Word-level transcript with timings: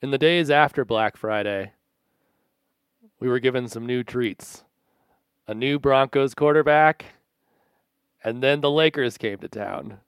In 0.00 0.12
the 0.12 0.18
days 0.18 0.48
after 0.48 0.84
Black 0.84 1.16
Friday, 1.16 1.72
we 3.18 3.28
were 3.28 3.40
given 3.40 3.66
some 3.68 3.84
new 3.84 4.04
treats. 4.04 4.62
A 5.48 5.54
new 5.54 5.80
Broncos 5.80 6.34
quarterback, 6.34 7.04
and 8.22 8.40
then 8.40 8.60
the 8.60 8.70
Lakers 8.70 9.18
came 9.18 9.38
to 9.38 9.48
town. 9.48 9.98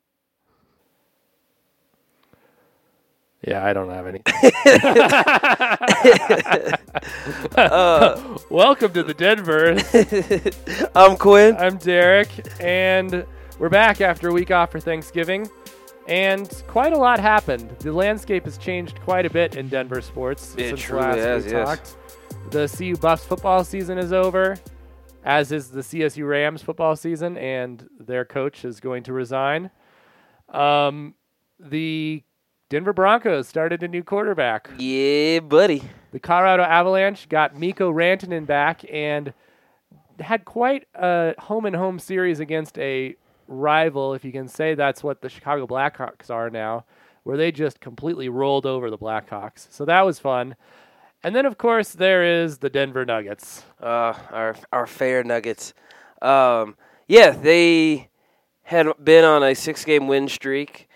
Yeah, 3.44 3.64
I 3.64 3.72
don't 3.72 3.90
have 3.90 4.06
any. 4.06 4.22
Uh, 7.56 8.38
Welcome 8.50 8.92
to 8.92 9.02
the 9.02 9.14
Denverse. 9.14 10.90
I'm 10.94 11.16
Quinn. 11.16 11.56
I'm 11.56 11.78
Derek, 11.78 12.28
and 12.60 13.24
we're 13.58 13.68
back 13.68 14.00
after 14.00 14.28
a 14.28 14.32
week 14.32 14.50
off 14.50 14.70
for 14.70 14.80
Thanksgiving. 14.80 15.48
And 16.08 16.50
quite 16.66 16.92
a 16.92 16.98
lot 16.98 17.20
happened. 17.20 17.70
The 17.80 17.92
landscape 17.92 18.44
has 18.44 18.58
changed 18.58 19.00
quite 19.00 19.26
a 19.26 19.30
bit 19.30 19.56
in 19.56 19.68
Denver 19.68 20.00
sports 20.00 20.54
It 20.56 20.70
since 20.78 20.90
last 20.90 21.44
we 21.44 21.52
yes. 21.52 21.64
talked. 21.64 21.96
The 22.50 22.66
CU 22.66 22.96
Buffs 22.96 23.24
football 23.24 23.62
season 23.64 23.98
is 23.98 24.12
over, 24.12 24.56
as 25.24 25.52
is 25.52 25.70
the 25.70 25.82
CSU 25.82 26.28
Rams 26.28 26.62
football 26.62 26.96
season, 26.96 27.36
and 27.36 27.88
their 27.98 28.24
coach 28.24 28.64
is 28.64 28.80
going 28.80 29.04
to 29.04 29.12
resign. 29.12 29.70
Um, 30.48 31.14
the 31.60 32.24
Denver 32.70 32.92
Broncos 32.92 33.46
started 33.46 33.82
a 33.82 33.88
new 33.88 34.02
quarterback. 34.02 34.70
Yeah, 34.78 35.40
buddy. 35.40 35.82
The 36.12 36.20
Colorado 36.20 36.62
Avalanche 36.62 37.28
got 37.28 37.56
Mikko 37.56 37.92
Rantanen 37.92 38.46
back 38.46 38.84
and 38.90 39.32
had 40.18 40.44
quite 40.44 40.86
a 40.94 41.34
home 41.38 41.66
and 41.66 41.76
home 41.76 41.98
series 41.98 42.40
against 42.40 42.78
a 42.78 43.16
rival, 43.50 44.14
if 44.14 44.24
you 44.24 44.32
can 44.32 44.48
say 44.48 44.74
that's 44.74 45.02
what 45.02 45.20
the 45.20 45.28
Chicago 45.28 45.66
Blackhawks 45.66 46.30
are 46.30 46.48
now, 46.48 46.86
where 47.24 47.36
they 47.36 47.52
just 47.52 47.80
completely 47.80 48.28
rolled 48.28 48.64
over 48.64 48.88
the 48.88 48.96
Blackhawks. 48.96 49.66
So 49.70 49.84
that 49.84 50.06
was 50.06 50.18
fun. 50.18 50.56
And 51.22 51.36
then, 51.36 51.44
of 51.44 51.58
course, 51.58 51.92
there 51.92 52.24
is 52.24 52.58
the 52.58 52.70
Denver 52.70 53.04
Nuggets. 53.04 53.64
Uh, 53.80 54.14
our 54.30 54.56
our 54.72 54.86
fair 54.86 55.22
Nuggets. 55.22 55.74
Um, 56.22 56.76
yeah, 57.08 57.30
they 57.30 58.08
had 58.62 58.86
been 59.02 59.24
on 59.24 59.42
a 59.42 59.54
six 59.54 59.84
game 59.84 60.06
win 60.06 60.28
streak. 60.28 60.88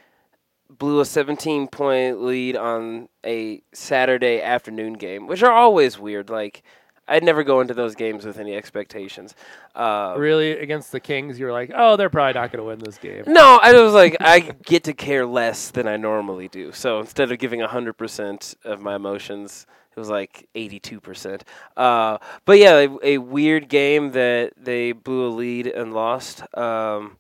Blew 0.71 1.01
a 1.01 1.05
17 1.05 1.69
point 1.69 2.23
lead 2.23 2.57
on 2.57 3.09
a 3.25 3.63
Saturday 3.75 4.41
afternoon 4.41 4.95
game, 4.95 5.27
which 5.27 5.43
are 5.43 5.53
always 5.53 5.99
weird. 5.99 6.31
Like, 6.31 6.63
I'd 7.07 7.23
never 7.23 7.45
go 7.45 7.61
into 7.61 7.75
those 7.75 7.95
games 7.95 8.25
with 8.25 8.39
any 8.39 8.55
expectations. 8.55 9.35
Uh, 9.75 10.15
Really, 10.17 10.53
against 10.53 10.91
the 10.93 11.01
Kings, 11.01 11.39
you're 11.39 11.53
like, 11.53 11.71
oh, 11.75 11.97
they're 11.97 12.11
probably 12.11 12.41
not 12.41 12.51
going 12.51 12.63
to 12.63 12.65
win 12.69 12.79
this 12.79 12.99
game. 12.99 13.25
No, 13.27 13.59
I 13.63 13.73
was 13.81 13.93
like, 13.93 14.17
I 14.21 14.41
get 14.65 14.85
to 14.85 14.95
care 14.95 15.27
less 15.27 15.71
than 15.71 15.87
I 15.87 15.97
normally 15.97 16.49
do. 16.49 16.73
So 16.73 17.01
instead 17.01 17.31
of 17.31 17.39
giving 17.39 17.61
100% 17.61 18.55
of 18.65 18.81
my 18.81 18.97
emotions, 18.97 19.67
it 19.95 20.01
was 20.01 20.09
like 20.09 20.49
82%. 20.55 21.43
Uh, 21.77 22.19
but 22.45 22.59
yeah, 22.59 22.79
a, 22.79 22.89
a 23.03 23.19
weird 23.19 23.69
game 23.69 24.13
that 24.13 24.53
they 24.57 24.93
blew 24.93 25.27
a 25.27 25.33
lead 25.35 25.67
and 25.67 25.93
lost. 25.93 26.43
Um, 26.57 27.19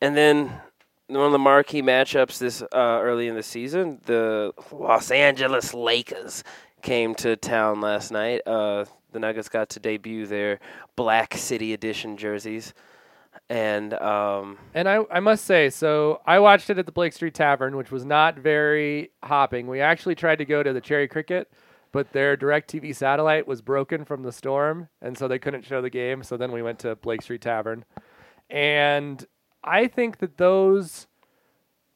and 0.00 0.16
then 0.16 0.60
one 1.06 1.26
of 1.26 1.32
the 1.32 1.38
marquee 1.38 1.82
matchups 1.82 2.38
this 2.38 2.62
uh, 2.62 2.66
early 3.02 3.28
in 3.28 3.36
the 3.36 3.42
season, 3.42 4.00
the 4.06 4.52
Los 4.72 5.10
Angeles 5.10 5.72
Lakers 5.72 6.42
came 6.82 7.14
to 7.14 7.36
town 7.36 7.80
last 7.80 8.10
night. 8.10 8.42
Uh, 8.46 8.84
the 9.14 9.20
Nuggets 9.20 9.48
got 9.48 9.70
to 9.70 9.80
debut 9.80 10.26
their 10.26 10.60
Black 10.96 11.34
City 11.34 11.72
Edition 11.72 12.18
jerseys. 12.18 12.74
And 13.48 13.94
um, 13.94 14.58
And 14.74 14.88
I, 14.88 15.00
I 15.10 15.20
must 15.20 15.44
say, 15.44 15.70
so 15.70 16.20
I 16.26 16.38
watched 16.38 16.68
it 16.68 16.78
at 16.78 16.86
the 16.86 16.92
Blake 16.92 17.14
Street 17.14 17.34
Tavern, 17.34 17.76
which 17.76 17.90
was 17.90 18.04
not 18.04 18.38
very 18.38 19.10
hopping. 19.22 19.66
We 19.66 19.80
actually 19.80 20.14
tried 20.14 20.36
to 20.36 20.44
go 20.44 20.62
to 20.62 20.72
the 20.72 20.80
Cherry 20.80 21.08
Cricket, 21.08 21.50
but 21.92 22.12
their 22.12 22.36
DirecTV 22.36 22.94
satellite 22.94 23.46
was 23.46 23.62
broken 23.62 24.04
from 24.04 24.22
the 24.22 24.32
storm, 24.32 24.88
and 25.00 25.16
so 25.16 25.28
they 25.28 25.38
couldn't 25.38 25.64
show 25.64 25.80
the 25.80 25.90
game. 25.90 26.22
So 26.22 26.36
then 26.36 26.52
we 26.52 26.62
went 26.62 26.80
to 26.80 26.96
Blake 26.96 27.22
Street 27.22 27.40
Tavern. 27.40 27.84
And 28.50 29.24
I 29.62 29.86
think 29.86 30.18
that 30.18 30.36
those. 30.36 31.06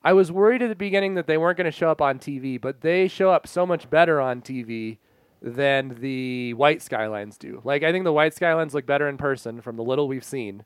I 0.00 0.12
was 0.12 0.30
worried 0.30 0.62
at 0.62 0.68
the 0.68 0.76
beginning 0.76 1.14
that 1.14 1.26
they 1.26 1.36
weren't 1.36 1.58
going 1.58 1.64
to 1.64 1.76
show 1.76 1.90
up 1.90 2.00
on 2.00 2.20
TV, 2.20 2.58
but 2.60 2.82
they 2.82 3.08
show 3.08 3.30
up 3.32 3.48
so 3.48 3.66
much 3.66 3.90
better 3.90 4.20
on 4.20 4.40
TV 4.40 4.98
than 5.40 5.96
the 6.00 6.54
White 6.54 6.82
Skylines 6.82 7.38
do. 7.38 7.60
Like, 7.64 7.82
I 7.82 7.92
think 7.92 8.04
the 8.04 8.12
White 8.12 8.34
Skylines 8.34 8.74
look 8.74 8.86
better 8.86 9.08
in 9.08 9.16
person 9.16 9.60
from 9.60 9.76
the 9.76 9.84
little 9.84 10.08
we've 10.08 10.24
seen, 10.24 10.64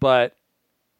but 0.00 0.36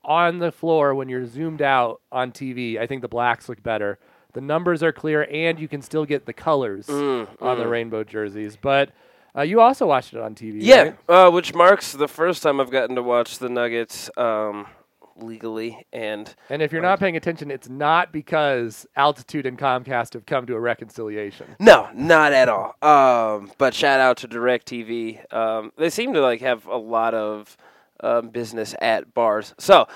on 0.05 0.39
the 0.39 0.53
floor 0.53 0.95
when 0.95 1.09
you're 1.09 1.27
zoomed 1.27 1.63
out 1.63 2.01
on 2.13 2.31
TV, 2.33 2.79
I 2.79 2.87
think 2.87 3.03
the 3.03 3.09
blacks 3.09 3.49
look 3.49 3.63
better. 3.63 3.99
The 4.35 4.41
numbers 4.41 4.83
are 4.83 4.93
clear, 4.93 5.27
and 5.31 5.59
you 5.59 5.69
can 5.69 5.81
still 5.81 6.05
get 6.05 6.27
the 6.27 6.33
colors 6.33 6.87
Mm, 6.89 7.29
on 7.41 7.59
the 7.59 7.65
mm. 7.65 7.71
rainbow 7.71 8.05
jerseys. 8.05 8.57
But 8.61 8.91
uh, 9.37 9.43
you 9.43 9.61
also 9.61 9.87
watched 9.87 10.13
it 10.13 10.21
on 10.21 10.35
TV, 10.35 10.57
Yeah, 10.59 10.83
right? 10.83 10.97
uh, 11.09 11.31
which 11.31 11.55
marks 11.55 11.93
the 11.93 12.09
first 12.09 12.43
time 12.43 12.61
I've 12.61 12.71
gotten 12.71 12.97
to 12.97 13.03
watch 13.03 13.39
the 13.39 13.49
Nuggets 13.49 14.11
um, 14.17 14.67
legally, 15.17 15.87
and 15.93 16.35
And 16.51 16.63
if 16.63 16.73
you're 16.73 16.83
not 16.83 17.01
paying 17.01 17.17
attention, 17.17 17.51
it's 17.51 17.69
not 17.69 18.13
because 18.13 18.87
Altitude 18.97 19.47
and 19.47 19.59
Comcast 19.59 20.15
have 20.15 20.27
come 20.27 20.47
to 20.47 20.55
a 20.55 20.61
reconciliation. 20.61 21.57
no, 21.59 21.89
not 21.95 22.33
at 22.33 22.49
all. 22.49 22.75
Um, 22.83 23.51
but 23.59 23.75
shout 23.75 24.01
out 24.01 24.17
to 24.19 24.29
Directv. 24.29 25.33
Um, 25.33 25.73
they 25.77 25.91
seem 25.91 26.13
to 26.15 26.21
like 26.21 26.41
have 26.41 26.67
a 26.67 26.77
lot 26.77 27.15
of 27.15 27.57
um, 28.01 28.29
business 28.29 28.75
at 28.81 29.15
bars. 29.15 29.55
So 29.59 29.87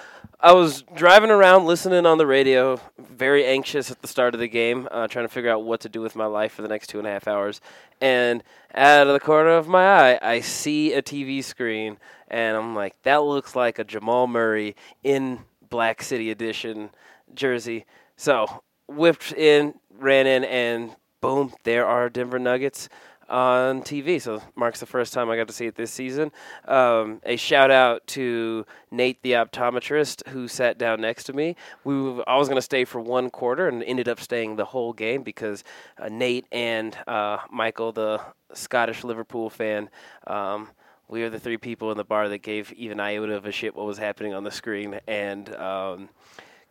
I 0.40 0.52
was 0.52 0.82
driving 0.94 1.30
around, 1.30 1.66
listening 1.66 2.06
on 2.06 2.18
the 2.18 2.26
radio, 2.26 2.80
very 2.98 3.44
anxious 3.44 3.90
at 3.90 4.02
the 4.02 4.08
start 4.08 4.34
of 4.34 4.40
the 4.40 4.48
game, 4.48 4.86
uh, 4.90 5.08
trying 5.08 5.26
to 5.26 5.32
figure 5.32 5.50
out 5.50 5.64
what 5.64 5.80
to 5.80 5.88
do 5.88 6.00
with 6.00 6.14
my 6.14 6.26
life 6.26 6.52
for 6.52 6.62
the 6.62 6.68
next 6.68 6.86
two 6.88 6.98
and 6.98 7.08
a 7.08 7.10
half 7.10 7.26
hours. 7.26 7.60
And 8.00 8.44
out 8.74 9.08
of 9.08 9.12
the 9.12 9.20
corner 9.20 9.50
of 9.50 9.66
my 9.66 10.12
eye, 10.12 10.18
I 10.22 10.40
see 10.40 10.92
a 10.92 11.02
TV 11.02 11.42
screen, 11.42 11.98
and 12.28 12.56
I'm 12.56 12.76
like, 12.76 13.00
that 13.02 13.24
looks 13.24 13.56
like 13.56 13.78
a 13.78 13.84
Jamal 13.84 14.28
Murray 14.28 14.76
in 15.02 15.40
Black 15.68 16.02
City 16.02 16.30
Edition 16.30 16.90
jersey. 17.34 17.84
So 18.16 18.62
whipped 18.86 19.32
in, 19.32 19.74
ran 19.90 20.26
in, 20.26 20.44
and 20.44 20.94
boom, 21.20 21.52
there 21.64 21.86
are 21.86 22.08
Denver 22.08 22.38
Nuggets 22.38 22.88
on 23.28 23.82
TV. 23.82 24.20
So 24.20 24.42
marks 24.54 24.80
the 24.80 24.86
first 24.86 25.12
time 25.12 25.30
I 25.30 25.36
got 25.36 25.48
to 25.48 25.54
see 25.54 25.66
it 25.66 25.74
this 25.74 25.90
season. 25.90 26.32
Um, 26.66 27.20
a 27.24 27.36
shout 27.36 27.70
out 27.70 28.06
to 28.08 28.66
Nate 28.90 29.22
the 29.22 29.32
optometrist 29.32 30.28
who 30.28 30.48
sat 30.48 30.78
down 30.78 31.00
next 31.00 31.24
to 31.24 31.32
me. 31.32 31.56
We 31.84 31.94
w- 31.94 32.24
I 32.26 32.36
was 32.36 32.48
going 32.48 32.56
to 32.56 32.62
stay 32.62 32.84
for 32.84 33.00
one 33.00 33.30
quarter 33.30 33.68
and 33.68 33.82
ended 33.82 34.08
up 34.08 34.20
staying 34.20 34.56
the 34.56 34.64
whole 34.64 34.92
game 34.92 35.22
because 35.22 35.64
uh, 35.98 36.08
Nate 36.08 36.46
and 36.52 36.96
uh, 37.06 37.38
Michael, 37.50 37.92
the 37.92 38.20
Scottish 38.52 39.04
Liverpool 39.04 39.50
fan. 39.50 39.90
Um, 40.26 40.68
we 41.08 41.22
were 41.22 41.30
the 41.30 41.40
three 41.40 41.56
people 41.56 41.90
in 41.90 41.96
the 41.96 42.04
bar 42.04 42.28
that 42.28 42.38
gave 42.38 42.72
even 42.72 43.00
iota 43.00 43.34
of 43.34 43.46
a 43.46 43.52
shit 43.52 43.74
what 43.74 43.86
was 43.86 43.98
happening 43.98 44.34
on 44.34 44.44
the 44.44 44.50
screen, 44.50 45.00
and 45.06 45.54
um, 45.56 46.10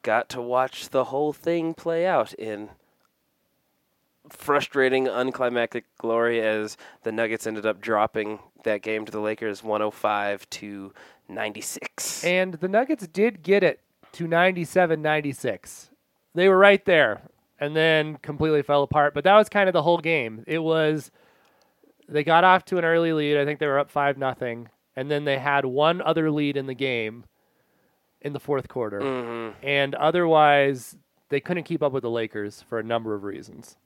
got 0.03 0.29
to 0.29 0.41
watch 0.41 0.89
the 0.89 1.05
whole 1.05 1.33
thing 1.33 1.73
play 1.73 2.05
out 2.05 2.33
in 2.33 2.69
frustrating, 4.29 5.07
unclimactic 5.07 5.85
glory 5.97 6.41
as 6.41 6.77
the 7.03 7.11
Nuggets 7.11 7.47
ended 7.47 7.65
up 7.65 7.81
dropping 7.81 8.39
that 8.63 8.81
game 8.81 9.05
to 9.05 9.11
the 9.11 9.19
Lakers 9.19 9.63
105 9.63 10.49
to 10.49 10.93
96. 11.29 12.23
And 12.23 12.55
the 12.55 12.67
Nuggets 12.67 13.07
did 13.07 13.43
get 13.43 13.63
it 13.63 13.81
to 14.13 14.27
97 14.27 15.01
96. 15.01 15.91
They 16.33 16.47
were 16.49 16.57
right 16.57 16.83
there 16.85 17.21
and 17.59 17.75
then 17.75 18.17
completely 18.17 18.61
fell 18.61 18.83
apart. 18.83 19.13
But 19.13 19.23
that 19.23 19.35
was 19.35 19.49
kind 19.49 19.67
of 19.69 19.73
the 19.73 19.83
whole 19.83 19.99
game. 19.99 20.43
It 20.47 20.59
was 20.59 21.11
they 22.07 22.23
got 22.23 22.43
off 22.43 22.65
to 22.65 22.77
an 22.77 22.85
early 22.85 23.13
lead. 23.13 23.37
I 23.37 23.45
think 23.45 23.59
they 23.59 23.67
were 23.67 23.79
up 23.79 23.91
5 23.91 24.17
nothing, 24.17 24.69
and 24.95 25.11
then 25.11 25.25
they 25.25 25.39
had 25.39 25.65
one 25.65 26.01
other 26.01 26.31
lead 26.31 26.55
in 26.55 26.67
the 26.67 26.73
game 26.73 27.25
in 28.21 28.33
the 28.33 28.39
fourth 28.39 28.67
quarter. 28.67 28.99
hmm 28.99 29.65
And 29.65 29.95
otherwise, 29.95 30.95
they 31.29 31.39
couldn't 31.39 31.63
keep 31.63 31.83
up 31.83 31.91
with 31.91 32.03
the 32.03 32.09
Lakers 32.09 32.61
for 32.61 32.79
a 32.79 32.83
number 32.83 33.13
of 33.13 33.23
reasons. 33.23 33.77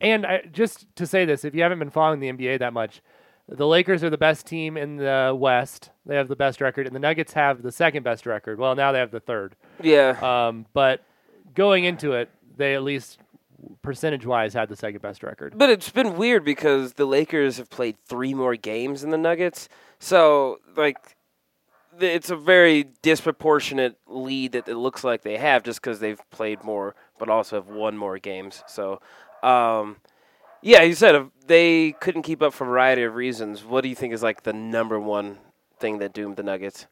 And 0.00 0.26
I, 0.26 0.42
just 0.52 0.86
to 0.96 1.06
say 1.06 1.24
this, 1.24 1.44
if 1.44 1.54
you 1.54 1.62
haven't 1.62 1.78
been 1.78 1.90
following 1.90 2.20
the 2.20 2.30
NBA 2.30 2.58
that 2.58 2.72
much, 2.72 3.00
the 3.48 3.66
Lakers 3.66 4.02
are 4.02 4.10
the 4.10 4.18
best 4.18 4.46
team 4.46 4.76
in 4.76 4.96
the 4.96 5.34
West. 5.36 5.90
They 6.04 6.16
have 6.16 6.28
the 6.28 6.36
best 6.36 6.60
record, 6.60 6.86
and 6.86 6.94
the 6.94 7.00
Nuggets 7.00 7.32
have 7.34 7.62
the 7.62 7.72
second 7.72 8.02
best 8.02 8.26
record. 8.26 8.58
Well, 8.58 8.74
now 8.74 8.92
they 8.92 8.98
have 8.98 9.12
the 9.12 9.20
third. 9.20 9.54
Yeah. 9.80 10.18
Um, 10.20 10.66
but 10.72 11.04
going 11.54 11.84
into 11.84 12.12
it, 12.12 12.28
they 12.56 12.74
at 12.74 12.82
least 12.82 13.18
percentage 13.82 14.26
wise 14.26 14.54
had 14.54 14.68
the 14.68 14.76
second 14.76 15.00
best 15.00 15.22
record. 15.22 15.56
But 15.56 15.70
it's 15.70 15.90
been 15.90 16.16
weird 16.16 16.44
because 16.44 16.94
the 16.94 17.06
Lakers 17.06 17.56
have 17.58 17.70
played 17.70 17.96
three 18.06 18.34
more 18.34 18.56
games 18.56 19.02
than 19.02 19.10
the 19.10 19.18
Nuggets. 19.18 19.68
So, 19.98 20.58
like, 20.76 21.16
it's 21.98 22.30
a 22.30 22.36
very 22.36 22.84
disproportionate 23.02 23.96
lead 24.06 24.52
that 24.52 24.68
it 24.68 24.76
looks 24.76 25.04
like 25.04 25.22
they 25.22 25.38
have 25.38 25.62
just 25.62 25.80
because 25.80 26.00
they've 26.00 26.20
played 26.30 26.62
more, 26.64 26.94
but 27.18 27.28
also 27.28 27.56
have 27.56 27.68
won 27.68 27.96
more 27.96 28.18
games. 28.18 28.62
So, 28.66 29.00
um, 29.42 29.96
yeah, 30.62 30.82
you 30.82 30.94
said 30.94 31.14
uh, 31.14 31.26
they 31.46 31.92
couldn't 32.00 32.22
keep 32.22 32.42
up 32.42 32.52
for 32.52 32.64
a 32.64 32.66
variety 32.66 33.02
of 33.02 33.14
reasons. 33.14 33.64
What 33.64 33.82
do 33.82 33.88
you 33.88 33.94
think 33.94 34.12
is 34.12 34.22
like 34.22 34.42
the 34.42 34.52
number 34.52 34.98
one 34.98 35.38
thing 35.78 35.98
that 35.98 36.12
doomed 36.12 36.36
the 36.36 36.42
Nuggets? 36.42 36.86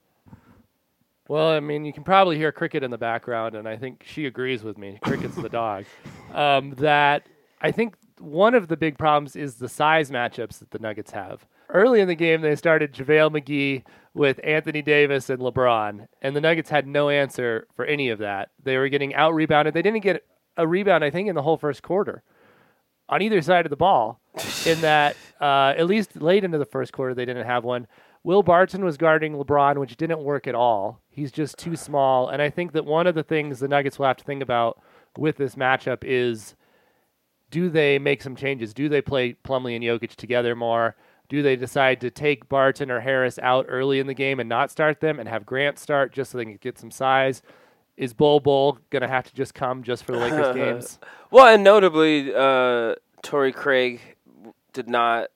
Well, 1.27 1.49
I 1.49 1.61
mean, 1.61 1.85
you 1.85 1.93
can 1.93 2.05
probably 2.05 2.37
hear 2.37 2.53
Cricket 2.53 2.83
in 2.83 2.91
the 2.91 2.99
background, 2.99 3.55
and 3.55 3.67
I 3.67 3.77
think 3.77 4.05
she 4.07 4.27
agrees 4.27 4.63
with 4.63 4.77
me. 4.77 4.99
Cricket's 5.03 5.37
the 5.37 5.49
dog. 5.49 5.85
Um, 6.35 6.73
that 6.79 7.29
I 7.61 7.71
think 7.71 7.95
one 8.19 8.55
of 8.55 8.67
the 8.67 8.77
big 8.77 8.99
problems 8.99 9.37
is 9.37 9.55
the 9.55 9.69
size 9.69 10.11
matchups 10.11 10.59
that 10.59 10.73
the 10.73 10.81
Nuggets 10.81 11.13
have. 11.13 11.47
Early 11.69 12.01
in 12.01 12.09
the 12.09 12.17
game, 12.17 12.41
they 12.41 12.57
started 12.57 12.93
JaVale 12.93 13.41
McGee 13.41 13.85
with 14.15 14.41
Anthony 14.43 14.83
Davis 14.83 15.31
and 15.31 15.41
LeBron, 15.41 16.09
and 16.23 16.35
the 16.35 16.41
Nuggets 16.41 16.71
had 16.71 16.89
no 16.89 17.09
answer 17.09 17.69
for 17.77 17.85
any 17.85 18.09
of 18.09 18.19
that. 18.19 18.51
They 18.65 18.77
were 18.79 18.89
getting 18.89 19.15
out 19.15 19.33
rebounded. 19.33 19.75
They 19.75 19.83
didn't 19.83 20.03
get 20.03 20.27
a 20.57 20.67
rebound, 20.67 21.05
I 21.05 21.11
think, 21.11 21.29
in 21.29 21.37
the 21.37 21.43
whole 21.43 21.57
first 21.57 21.85
quarter 21.85 22.25
on 23.09 23.23
either 23.23 23.43
side 23.43 23.67
of 23.67 23.71
the 23.71 23.77
ball. 23.77 24.21
in 24.67 24.81
that, 24.81 25.17
uh, 25.41 25.75
at 25.77 25.87
least 25.87 26.21
late 26.21 26.45
into 26.45 26.59
the 26.59 26.65
first 26.65 26.93
quarter, 26.93 27.15
they 27.15 27.25
didn't 27.25 27.47
have 27.47 27.65
one. 27.65 27.87
Will 28.25 28.43
Barton 28.43 28.85
was 28.85 28.97
guarding 28.97 29.35
LeBron, 29.35 29.79
which 29.79 29.97
didn't 29.97 30.25
work 30.25 30.47
at 30.47 30.55
all. 30.55 31.01
He's 31.11 31.31
just 31.31 31.59
too 31.59 31.77
small. 31.77 32.29
And 32.29 32.41
I 32.41 32.51
think 32.51 32.73
that 32.73 32.85
one 32.85 33.07
of 33.07 33.15
the 33.15 33.23
things 33.23 33.61
the 33.61 33.69
Nuggets 33.69 33.99
will 33.99 34.07
have 34.07 34.17
to 34.17 34.25
think 34.25 34.43
about 34.43 34.81
with 35.17 35.37
this 35.37 35.55
matchup 35.55 35.99
is 36.03 36.55
do 37.51 37.69
they 37.69 37.99
make 37.99 38.23
some 38.23 38.35
changes? 38.35 38.75
Do 38.75 38.89
they 38.89 39.03
play 39.03 39.35
Plumlee 39.45 39.77
and 39.77 39.85
Jokic 39.85 40.17
together 40.17 40.57
more? 40.57 40.97
Do 41.29 41.43
they 41.43 41.55
decide 41.55 42.01
to 42.01 42.11
take 42.11 42.49
Barton 42.49 42.91
or 42.91 43.01
Harris 43.01 43.39
out 43.39 43.67
early 43.69 44.01
in 44.01 44.07
the 44.07 44.15
game 44.15 44.41
and 44.41 44.49
not 44.49 44.71
start 44.71 45.01
them 45.01 45.21
and 45.21 45.29
have 45.29 45.47
Grant 45.47 45.79
start 45.79 46.13
just 46.13 46.33
so 46.33 46.39
they 46.39 46.45
can 46.45 46.59
get 46.61 46.79
some 46.79 46.91
size? 46.91 47.43
Is 47.97 48.13
Bol 48.13 48.41
going 48.41 49.03
to 49.03 49.09
have 49.09 49.25
to 49.25 49.35
just 49.35 49.55
come 49.55 49.83
just 49.83 50.05
for 50.05 50.13
the 50.13 50.19
Lakers 50.19 50.55
games? 50.57 50.99
Well, 51.31 51.47
and 51.53 51.63
notably, 51.63 52.35
uh, 52.35 52.97
Torrey 53.23 53.53
Craig 53.53 54.01
did 54.73 54.89
not 54.89 55.29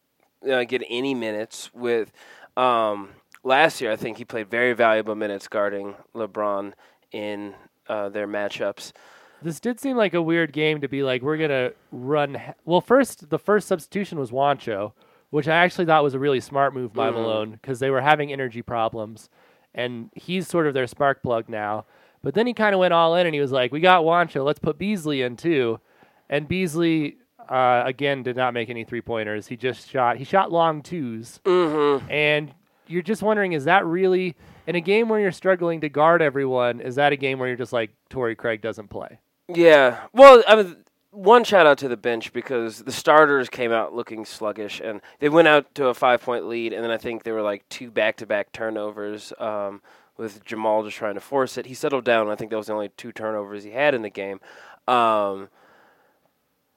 uh, 0.51 0.65
get 0.65 0.83
any 0.89 1.15
minutes 1.15 1.71
with. 1.73 2.13
Um, 2.57 3.11
last 3.45 3.81
year, 3.81 3.93
I 3.93 3.97
think 3.97 4.19
he 4.19 4.25
played 4.25 4.51
very 4.51 4.73
valuable 4.73 5.15
minutes 5.15 5.47
guarding 5.47 5.95
LeBron 6.15 6.73
in 7.13 7.55
uh, 7.89 8.09
their 8.09 8.27
matchups. 8.27 8.93
This 9.41 9.61
did 9.61 9.79
seem 9.79 9.97
like 9.97 10.15
a 10.15 10.21
weird 10.23 10.53
game 10.53 10.81
to 10.81 10.89
be 10.89 11.05
like, 11.05 11.23
we're 11.23 11.37
going 11.37 11.51
to 11.51 11.73
run. 11.93 12.41
Well, 12.65 12.81
first, 12.81 13.31
the 13.31 13.39
first 13.39 13.69
substitution 13.69 14.19
was 14.19 14.33
Juancho, 14.33 14.93
which 15.31 15.47
I 15.47 15.55
actually 15.55 15.85
thought 15.85 16.03
was 16.03 16.15
a 16.15 16.19
really 16.19 16.41
smart 16.41 16.75
move 16.75 16.93
by 16.93 17.09
Mhm. 17.11 17.15
Malone 17.15 17.51
because 17.53 17.79
they 17.79 17.91
were 17.91 18.01
having 18.01 18.33
energy 18.33 18.63
problems. 18.63 19.29
And 19.75 20.11
he's 20.17 20.49
sort 20.49 20.67
of 20.67 20.75
their 20.75 20.89
spark 20.89 21.23
plug 21.23 21.49
now. 21.49 21.85
But 22.29 22.35
then 22.35 22.47
he 22.47 22.53
kind 22.53 22.75
of 22.75 22.79
went 22.79 22.93
all 22.93 23.15
in 23.15 23.25
and 23.25 23.35
he 23.35 23.41
was 23.41 23.53
like, 23.53 23.73
we 23.73 23.81
got 23.81 24.03
Juancho, 24.03 24.45
let's 24.45 24.59
put 24.59 24.77
Beasley 24.77 25.23
in 25.23 25.35
too. 25.35 25.81
And 26.29 26.47
Beasley, 26.47 27.17
uh, 27.49 27.85
again, 27.87 28.23
did 28.23 28.37
not 28.37 28.53
make 28.53 28.69
any 28.69 28.85
three 28.85 29.01
pointers. 29.01 29.47
He 29.47 29.57
just 29.57 29.89
shot, 29.89 30.19
he 30.19 30.25
shot 30.25 30.53
long 30.53 30.83
twos. 30.83 31.41
Mm-hmm. 31.47 32.11
And 32.11 32.53
you're 32.87 33.01
just 33.01 33.23
wondering, 33.23 33.55
is 33.55 33.65
that 33.65 33.87
really, 33.87 34.37
in 34.67 34.75
a 34.75 34.81
game 34.83 35.09
where 35.09 35.19
you're 35.19 35.33
struggling 35.33 35.81
to 35.81 35.89
guard 35.89 36.21
everyone, 36.21 36.83
is 36.83 36.97
that 36.97 37.15
a 37.15 37.17
game 37.17 37.39
where 37.39 37.49
you're 37.49 37.57
just 37.57 37.73
like, 37.73 37.93
Torrey 38.11 38.37
Craig 38.37 38.61
doesn't 38.61 38.89
play? 38.89 39.21
Yeah. 39.49 39.99
Well, 40.13 40.45
I 40.47 40.57
mean, 40.57 40.77
one 41.13 41.45
shout 41.45 41.67
out 41.67 41.79
to 41.79 41.89
the 41.89 41.97
bench 41.97 42.35
because 42.35 42.83
the 42.83 42.93
starters 42.93 43.49
came 43.49 43.73
out 43.73 43.95
looking 43.95 44.27
sluggish 44.27 44.83
and 44.85 45.01
they 45.21 45.31
went 45.31 45.49
out 45.49 45.75
to 45.77 45.87
a 45.87 45.95
five 45.95 46.21
point 46.21 46.47
lead, 46.47 46.75
and 46.75 46.85
then 46.85 46.91
I 46.91 46.99
think 46.99 47.23
there 47.23 47.33
were 47.33 47.41
like 47.41 47.67
two 47.71 47.91
back 47.91 48.19
to 48.19 48.27
back 48.27 48.53
turnovers 48.53 49.33
um, 49.39 49.81
with 50.19 50.44
Jamal 50.44 50.85
just 50.85 50.97
trying 50.97 51.15
to 51.15 51.20
force 51.20 51.56
it. 51.56 51.67
He 51.67 51.75
settled 51.75 52.05
down. 52.05 52.29
I 52.29 52.35
think 52.35 52.50
that 52.50 52.56
was 52.56 52.67
the 52.67 52.75
only 52.75 52.91
two 52.97 53.12
turnovers 53.12 53.65
he 53.65 53.70
had 53.70 53.94
in 53.94 54.03
the 54.03 54.11
game. 54.11 54.41
Um, 54.87 55.49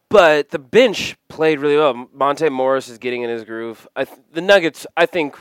but 0.09 0.49
the 0.49 0.59
bench 0.59 1.15
played 1.27 1.59
really 1.59 1.77
well. 1.77 2.07
Monte 2.13 2.47
Morris 2.49 2.87
is 2.87 2.97
getting 2.97 3.23
in 3.23 3.29
his 3.29 3.43
groove. 3.43 3.87
Th- 3.95 4.07
the 4.31 4.41
Nuggets, 4.41 4.85
I 4.95 5.05
think, 5.05 5.35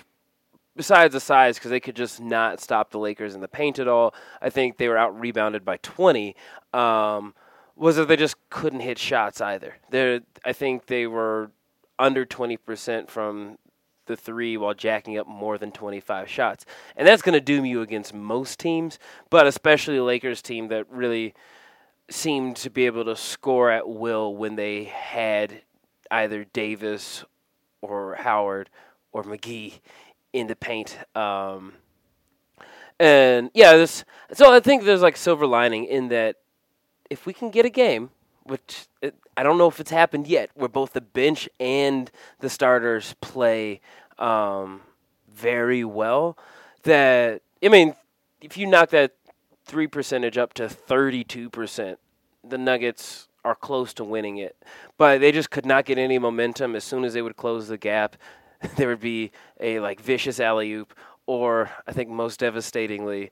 besides 0.77 1.13
the 1.13 1.21
size, 1.21 1.59
because 1.59 1.71
they 1.71 1.81
could 1.81 1.97
just 1.97 2.21
not 2.21 2.61
stop 2.61 2.91
the 2.91 2.99
Lakers 2.99 3.35
in 3.35 3.41
the 3.41 3.49
paint 3.49 3.79
at 3.79 3.89
all. 3.89 4.15
I 4.41 4.49
think 4.49 4.79
they 4.79 4.89
were 4.89 4.97
out 4.97 5.19
rebounded 5.21 5.65
by 5.65 5.77
20. 5.79 6.35
Um, 6.73 7.35
was 7.77 7.97
that 7.97 8.09
they 8.09 8.17
just 8.17 8.37
couldn't 8.49 8.81
hit 8.81 8.99
shots 8.99 9.41
either. 9.41 9.77
They, 9.91 10.21
I 10.45 10.53
think 10.53 10.87
they 10.87 11.07
were 11.07 11.51
under 11.99 12.25
20% 12.25 13.09
from 13.09 13.59
the 14.11 14.17
three 14.17 14.57
while 14.57 14.75
jacking 14.75 15.17
up 15.17 15.27
more 15.27 15.57
than 15.57 15.71
25 15.73 16.29
shots. 16.29 16.67
And 16.97 17.07
that's 17.07 17.23
going 17.23 17.33
to 17.33 17.41
doom 17.41 17.65
you 17.65 17.81
against 17.81 18.13
most 18.13 18.59
teams, 18.59 18.99
but 19.31 19.47
especially 19.47 19.97
a 19.97 20.05
Lakers 20.05 20.43
team 20.43 20.69
that 20.69 20.91
really 20.91 21.35
seemed 22.11 22.57
to 22.57 22.71
be 22.71 22.87
able 22.87 23.05
to 23.05 23.17
score 23.17 23.71
at 23.71 23.89
will 23.89 24.35
when 24.35 24.57
they 24.57 24.85
had 24.85 25.63
either 26.11 26.45
Davis 26.45 27.25
or 27.81 28.17
Howard 28.17 28.69
or 29.13 29.23
McGee 29.23 29.81
in 30.33 30.49
the 30.49 30.57
paint. 30.57 30.99
Um, 31.15 31.75
and 32.99 33.51
yeah, 33.55 33.77
this. 33.77 34.05
So 34.33 34.53
I 34.53 34.61
think 34.61 34.85
there's 34.85 35.03
like 35.03 35.17
silver 35.17 35.47
lining 35.47 35.85
in 35.85 36.09
that 36.09 36.37
if 37.09 37.27
we 37.27 37.33
can 37.33 37.51
get 37.51 37.65
a 37.65 37.71
game, 37.71 38.11
which 38.51 38.89
I 39.37 39.43
don't 39.43 39.59
know 39.59 39.69
if 39.69 39.79
it's 39.79 39.93
happened 39.93 40.27
yet, 40.27 40.51
where 40.55 40.69
both 40.69 40.93
the 40.93 41.01
bench 41.01 41.49
and 41.61 42.11
the 42.41 42.51
starters 42.51 43.15
play 43.21 43.81
um, 44.19 44.83
very 45.33 45.85
well, 45.85 46.37
that 46.83 47.43
I 47.63 47.69
mean, 47.69 47.95
if 48.43 48.57
you 48.57 48.67
knock 48.67 48.91
that 48.91 49.13
three 49.65 49.87
percentage 49.87 50.37
up 50.37 50.53
to 50.55 50.69
thirty-two 50.69 51.49
percent, 51.49 52.01
the 52.47 52.59
Nuggets 52.59 53.29
are 53.45 53.55
close 53.55 53.95
to 53.95 54.05
winning 54.05 54.39
it. 54.39 54.57
But 54.99 55.21
they 55.21 55.33
just 55.33 55.51
could 55.51 55.65
not 55.65 55.85
get 55.87 55.97
any 55.97 56.19
momentum. 56.19 56.75
As 56.75 56.85
soon 56.85 57.05
as 57.05 57.15
they 57.15 57.23
would 57.23 57.37
close 57.37 57.69
the 57.69 57.79
gap, 57.79 58.17
there 58.77 58.89
would 58.89 59.01
be 59.01 59.31
a 59.61 59.79
like 59.79 60.01
vicious 60.01 60.41
alley 60.41 60.73
oop, 60.73 60.93
or 61.27 61.71
I 61.87 61.93
think 61.93 62.11
most 62.11 62.41
devastatingly, 62.41 63.31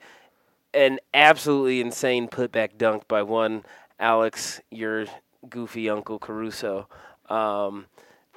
an 0.73 1.01
absolutely 1.13 1.81
insane 1.81 2.29
putback 2.29 2.79
dunk 2.79 3.09
by 3.09 3.23
one 3.23 3.65
Alex, 4.01 4.61
your 4.71 5.07
goofy 5.49 5.89
uncle 5.91 6.19
Caruso, 6.19 6.89
um, 7.29 7.87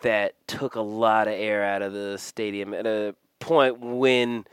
that 0.02 0.34
took 0.48 0.76
a 0.76 0.82
lot 0.82 1.28
of 1.28 1.34
air 1.34 1.64
out 1.64 1.82
of 1.82 1.94
the 1.94 2.18
stadium 2.18 2.74
at 2.74 2.86
a 2.88 3.16
point 3.40 3.80
when 3.80 4.46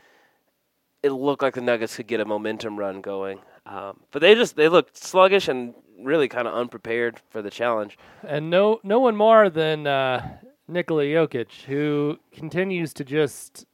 it 1.01 1.11
looked 1.11 1.41
like 1.41 1.55
the 1.55 1.61
Nuggets 1.61 1.95
could 1.95 2.07
get 2.07 2.19
a 2.19 2.25
momentum 2.25 2.77
run 2.77 3.01
going. 3.01 3.39
Um, 3.65 3.99
but 4.11 4.21
they 4.21 4.35
just 4.35 4.55
they 4.55 4.67
looked 4.67 4.97
sluggish 4.97 5.47
and 5.47 5.73
really 6.01 6.27
kind 6.27 6.47
of 6.47 6.53
unprepared 6.53 7.19
for 7.29 7.41
the 7.41 7.49
challenge. 7.49 7.97
And 8.27 8.49
no, 8.49 8.79
no 8.83 8.99
one 8.99 9.15
more 9.15 9.49
than 9.49 9.85
uh, 9.85 10.37
Nikola 10.67 11.03
Jokic, 11.03 11.63
who 11.65 12.19
continues 12.31 12.93
to 12.93 13.03
just 13.03 13.65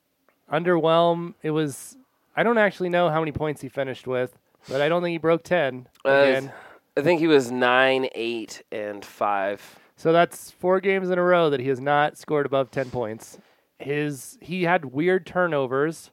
underwhelm. 0.52 1.34
It 1.44 1.52
was 1.52 1.98
I 2.36 2.44
don't 2.44 2.58
actually 2.58 2.90
know 2.90 3.10
how 3.10 3.20
many 3.20 3.32
points 3.32 3.62
he 3.62 3.70
finished 3.70 4.08
with, 4.08 4.38
but 4.70 4.82
I 4.82 4.90
don't 4.90 5.02
think 5.02 5.14
he 5.14 5.18
broke 5.18 5.44
ten 5.44 5.88
Uh. 6.04 6.52
I 6.98 7.02
think 7.02 7.20
he 7.20 7.28
was 7.28 7.52
nine, 7.52 8.08
eight, 8.16 8.64
and 8.72 9.04
five. 9.04 9.80
So 9.98 10.12
that's 10.12 10.52
four 10.52 10.80
games 10.80 11.10
in 11.10 11.18
a 11.18 11.24
row 11.24 11.50
that 11.50 11.60
he 11.60 11.68
has 11.70 11.80
not 11.80 12.18
scored 12.18 12.46
above 12.46 12.72
ten 12.72 12.90
points. 12.90 13.38
His 13.80 14.38
he 14.42 14.64
had 14.64 14.86
weird 14.86 15.26
turnovers 15.26 16.12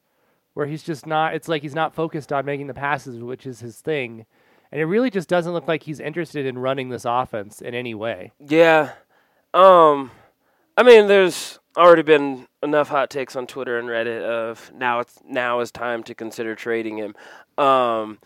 where 0.54 0.66
he's 0.66 0.82
just 0.82 1.06
not. 1.06 1.34
It's 1.34 1.48
like 1.48 1.62
he's 1.62 1.74
not 1.74 1.94
focused 1.94 2.32
on 2.32 2.44
making 2.44 2.66
the 2.66 2.74
passes, 2.74 3.18
which 3.18 3.46
is 3.46 3.60
his 3.60 3.80
thing. 3.80 4.26
And 4.70 4.80
it 4.80 4.86
really 4.86 5.10
just 5.10 5.28
doesn't 5.28 5.52
look 5.52 5.68
like 5.68 5.82
he's 5.82 6.00
interested 6.00 6.46
in 6.46 6.58
running 6.58 6.88
this 6.88 7.04
offense 7.04 7.60
in 7.60 7.74
any 7.74 7.94
way. 7.94 8.32
Yeah. 8.38 8.92
Um 9.54 10.10
I 10.76 10.82
mean 10.82 11.06
there's 11.08 11.58
already 11.76 12.02
been 12.02 12.46
enough 12.62 12.88
hot 12.88 13.10
takes 13.10 13.36
on 13.36 13.46
Twitter 13.46 13.78
and 13.78 13.88
Reddit 13.88 14.22
of 14.22 14.72
now 14.74 15.00
it's 15.00 15.18
now 15.24 15.60
is 15.60 15.70
time 15.70 16.02
to 16.04 16.14
consider 16.14 16.54
trading 16.54 16.98
him. 16.98 17.14
Um 17.58 18.18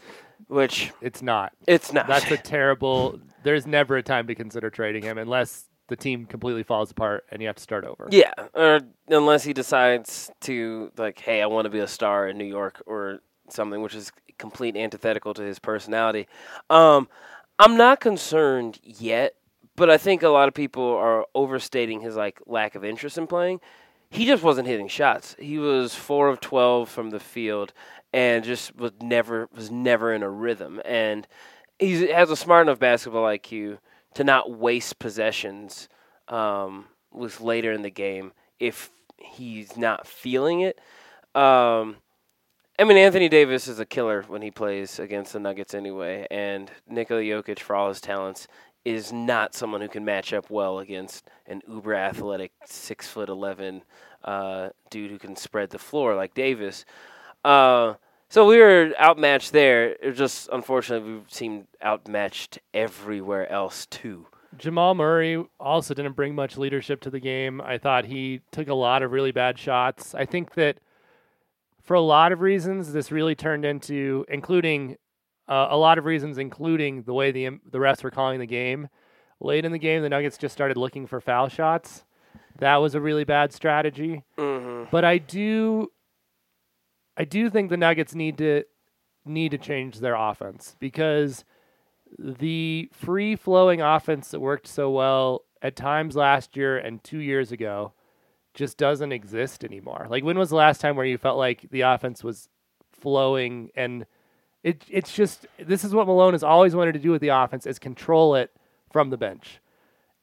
which 0.48 0.92
It's 1.00 1.22
not. 1.22 1.52
it's 1.66 1.92
not. 1.92 2.06
That's 2.06 2.30
a 2.30 2.36
terrible. 2.36 3.20
There's 3.42 3.66
never 3.66 3.96
a 3.96 4.02
time 4.02 4.26
to 4.26 4.34
consider 4.34 4.70
trading 4.70 5.02
him 5.02 5.18
unless 5.18 5.68
the 5.88 5.96
team 5.96 6.26
completely 6.26 6.62
falls 6.62 6.90
apart 6.90 7.24
and 7.30 7.40
you 7.40 7.46
have 7.46 7.56
to 7.56 7.62
start 7.62 7.84
over. 7.84 8.08
Yeah, 8.10 8.32
or 8.54 8.80
unless 9.08 9.44
he 9.44 9.52
decides 9.52 10.30
to 10.42 10.90
like, 10.96 11.18
hey, 11.20 11.42
I 11.42 11.46
want 11.46 11.66
to 11.66 11.70
be 11.70 11.78
a 11.78 11.86
star 11.86 12.28
in 12.28 12.38
New 12.38 12.44
York 12.44 12.82
or 12.86 13.20
something, 13.48 13.80
which 13.82 13.94
is 13.94 14.10
complete 14.38 14.76
antithetical 14.76 15.32
to 15.34 15.42
his 15.42 15.58
personality. 15.58 16.26
Um, 16.70 17.08
I'm 17.58 17.76
not 17.76 18.00
concerned 18.00 18.78
yet, 18.82 19.34
but 19.76 19.88
I 19.90 19.96
think 19.96 20.22
a 20.22 20.28
lot 20.28 20.48
of 20.48 20.54
people 20.54 20.82
are 20.96 21.24
overstating 21.34 22.00
his 22.00 22.16
like 22.16 22.40
lack 22.46 22.74
of 22.74 22.84
interest 22.84 23.16
in 23.16 23.26
playing. 23.26 23.60
He 24.10 24.26
just 24.26 24.42
wasn't 24.42 24.68
hitting 24.68 24.88
shots. 24.88 25.36
He 25.38 25.58
was 25.58 25.94
four 25.94 26.28
of 26.28 26.40
twelve 26.40 26.88
from 26.88 27.10
the 27.10 27.20
field, 27.20 27.72
and 28.12 28.44
just 28.44 28.76
was 28.76 28.92
never 29.00 29.48
was 29.52 29.70
never 29.70 30.12
in 30.12 30.22
a 30.22 30.30
rhythm. 30.30 30.80
And 30.84 31.26
he 31.78 32.08
has 32.08 32.30
a 32.30 32.36
smart 32.36 32.66
enough 32.66 32.78
basketball 32.78 33.24
IQ 33.24 33.78
to 34.14 34.24
not 34.24 34.50
waste 34.50 34.98
possessions 34.98 35.88
um, 36.28 36.86
with 37.12 37.40
later 37.40 37.72
in 37.72 37.82
the 37.82 37.90
game 37.90 38.32
if 38.58 38.90
he's 39.18 39.76
not 39.76 40.06
feeling 40.06 40.60
it. 40.60 40.78
Um, 41.34 41.96
I 42.78 42.84
mean, 42.84 42.98
Anthony 42.98 43.28
Davis 43.28 43.68
is 43.68 43.78
a 43.78 43.86
killer 43.86 44.22
when 44.28 44.42
he 44.42 44.50
plays 44.50 44.98
against 44.98 45.32
the 45.32 45.40
Nuggets 45.40 45.74
anyway, 45.74 46.26
and 46.30 46.70
Nikola 46.88 47.22
Jokic, 47.22 47.58
for 47.58 47.74
all 47.74 47.88
his 47.88 48.02
talents, 48.02 48.48
is 48.86 49.12
not 49.12 49.52
someone 49.52 49.80
who 49.80 49.88
can 49.88 50.04
match 50.04 50.32
up 50.32 50.48
well 50.48 50.78
against 50.78 51.28
an 51.46 51.60
uber 51.66 51.92
athletic 51.92 52.52
six 52.64 53.08
foot 53.08 53.28
eleven 53.28 53.82
uh, 54.22 54.68
dude 54.90 55.10
who 55.10 55.18
can 55.18 55.34
spread 55.34 55.70
the 55.70 55.78
floor 55.78 56.14
like 56.14 56.32
Davis. 56.34 56.84
Uh, 57.44 57.94
so 58.28 58.46
we 58.46 58.58
were 58.58 58.92
outmatched 59.00 59.52
there. 59.52 59.88
It 59.90 60.06
was 60.06 60.18
just 60.18 60.48
unfortunately 60.52 61.14
we 61.14 61.20
seemed 61.26 61.66
outmatched 61.84 62.60
everywhere 62.72 63.50
else 63.50 63.86
too. 63.86 64.26
Jamal 64.56 64.94
Murray 64.94 65.44
also 65.58 65.92
didn't 65.92 66.14
bring 66.14 66.36
much 66.36 66.56
leadership 66.56 67.00
to 67.00 67.10
the 67.10 67.20
game. 67.20 67.60
I 67.60 67.78
thought 67.78 68.04
he 68.04 68.40
took 68.52 68.68
a 68.68 68.74
lot 68.74 69.02
of 69.02 69.10
really 69.10 69.32
bad 69.32 69.58
shots. 69.58 70.14
I 70.14 70.26
think 70.26 70.54
that 70.54 70.78
for 71.82 71.94
a 71.94 72.00
lot 72.00 72.30
of 72.30 72.40
reasons, 72.40 72.92
this 72.92 73.10
really 73.10 73.34
turned 73.34 73.64
into, 73.64 74.24
including 74.28 74.96
uh, 75.48 75.68
a 75.70 75.76
lot 75.76 75.98
of 75.98 76.04
reasons, 76.04 76.38
including 76.38 77.02
the 77.02 77.14
way 77.14 77.30
the 77.30 77.58
the 77.70 77.78
refs 77.78 78.02
were 78.02 78.10
calling 78.10 78.40
the 78.40 78.46
game. 78.46 78.88
Late 79.40 79.64
in 79.64 79.72
the 79.72 79.78
game, 79.78 80.02
the 80.02 80.08
Nuggets 80.08 80.38
just 80.38 80.54
started 80.54 80.76
looking 80.76 81.06
for 81.06 81.20
foul 81.20 81.48
shots. 81.48 82.04
That 82.58 82.76
was 82.76 82.94
a 82.94 83.00
really 83.00 83.24
bad 83.24 83.52
strategy. 83.52 84.24
Mm-hmm. 84.38 84.84
But 84.90 85.04
I 85.04 85.18
do, 85.18 85.92
I 87.18 87.24
do 87.24 87.50
think 87.50 87.68
the 87.68 87.76
Nuggets 87.76 88.14
need 88.14 88.38
to 88.38 88.64
need 89.24 89.50
to 89.50 89.58
change 89.58 89.98
their 89.98 90.14
offense 90.14 90.76
because 90.78 91.44
the 92.18 92.88
free 92.92 93.36
flowing 93.36 93.80
offense 93.82 94.30
that 94.30 94.40
worked 94.40 94.66
so 94.68 94.90
well 94.90 95.42
at 95.60 95.76
times 95.76 96.16
last 96.16 96.56
year 96.56 96.78
and 96.78 97.02
two 97.02 97.18
years 97.18 97.50
ago 97.50 97.92
just 98.54 98.78
doesn't 98.78 99.12
exist 99.12 99.64
anymore. 99.64 100.06
Like 100.08 100.24
when 100.24 100.38
was 100.38 100.50
the 100.50 100.56
last 100.56 100.80
time 100.80 100.96
where 100.96 101.04
you 101.04 101.18
felt 101.18 101.36
like 101.36 101.68
the 101.70 101.82
offense 101.82 102.22
was 102.22 102.48
flowing 102.92 103.70
and 103.74 104.06
it 104.62 104.84
it's 104.88 105.14
just 105.14 105.46
this 105.58 105.84
is 105.84 105.94
what 105.94 106.06
Malone 106.06 106.34
has 106.34 106.42
always 106.42 106.74
wanted 106.74 106.92
to 106.92 106.98
do 106.98 107.10
with 107.10 107.20
the 107.20 107.28
offense 107.28 107.66
is 107.66 107.78
control 107.78 108.34
it 108.34 108.50
from 108.90 109.10
the 109.10 109.16
bench. 109.16 109.60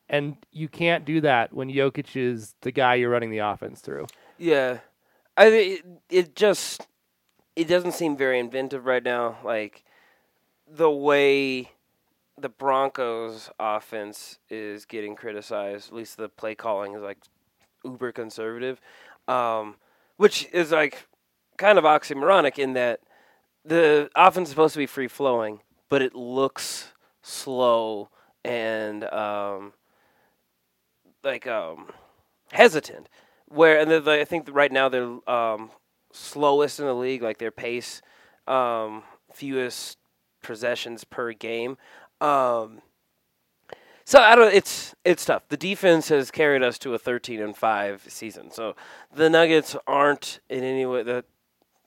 And 0.10 0.38
you 0.52 0.68
can't 0.68 1.06
do 1.06 1.22
that 1.22 1.54
when 1.54 1.70
Jokic 1.70 2.16
is 2.16 2.56
the 2.62 2.72
guy 2.72 2.96
you're 2.96 3.10
running 3.10 3.32
the 3.32 3.40
offense 3.40 3.80
through. 3.80 4.08
Yeah, 4.38 4.80
I 5.38 5.46
it, 5.46 5.86
it 6.10 6.36
just 6.36 6.88
it 7.56 7.68
doesn't 7.68 7.94
seem 7.94 8.18
very 8.18 8.40
inventive 8.40 8.86
right 8.86 9.04
now. 9.04 9.38
Like 9.44 9.84
the 10.68 10.92
way 10.92 11.72
the 12.38 12.50
Broncos 12.50 13.50
offense 13.60 14.40
is 14.50 14.86
getting 14.86 15.16
criticized, 15.16 15.90
at 15.90 15.96
least 15.96 16.18
the 16.18 16.30
play 16.30 16.56
calling 16.56 16.94
is 16.94 17.02
like 17.02 17.20
uber 17.86 18.12
conservative, 18.12 18.82
um, 19.28 19.75
which 20.18 20.48
is 20.52 20.72
like 20.72 21.08
kind 21.58 21.78
of 21.78 21.84
oxymoronic 21.84 22.58
in 22.58 22.74
that 22.74 23.02
the 23.65 24.10
offense 24.15 24.50
is 24.50 24.51
supposed 24.51 24.74
to 24.74 24.79
be 24.79 24.86
free 24.86 25.08
flowing, 25.08 25.62
but 25.89 26.01
it 26.01 26.15
looks 26.15 26.91
slow 27.22 28.10
and 28.43 29.03
um, 29.05 29.74
like 31.24 31.48
um, 31.48 31.88
hesitant. 32.51 33.10
Where 33.48 33.79
and 33.79 34.10
I 34.10 34.25
think 34.25 34.50
right 34.51 34.72
now 34.72 34.89
they're 34.89 35.29
um, 35.29 35.70
slowest 36.12 36.79
in 36.79 36.86
the 36.86 36.96
league, 36.96 37.22
like 37.22 37.38
their 37.38 37.51
pace, 37.51 38.01
um, 38.48 39.03
fewest 39.32 39.98
possessions 40.41 41.03
per 41.03 41.34
game. 41.34 41.77
Um, 42.20 42.82
so 44.05 44.20
I 44.20 44.36
don't. 44.36 44.53
It's 44.53 44.96
it's 45.05 45.25
tough. 45.25 45.48
The 45.50 45.58
defense 45.58 46.10
has 46.10 46.32
carried 46.32 46.63
us 46.63 46.77
to 46.79 46.93
a 46.93 47.00
thirteen 47.00 47.41
and 47.41 47.55
five 47.55 48.05
season. 48.08 48.51
So 48.51 48.75
the 49.13 49.29
Nuggets 49.29 49.75
aren't 49.88 50.39
in 50.50 50.63
any 50.63 50.86
way 50.86 51.03
the 51.03 51.24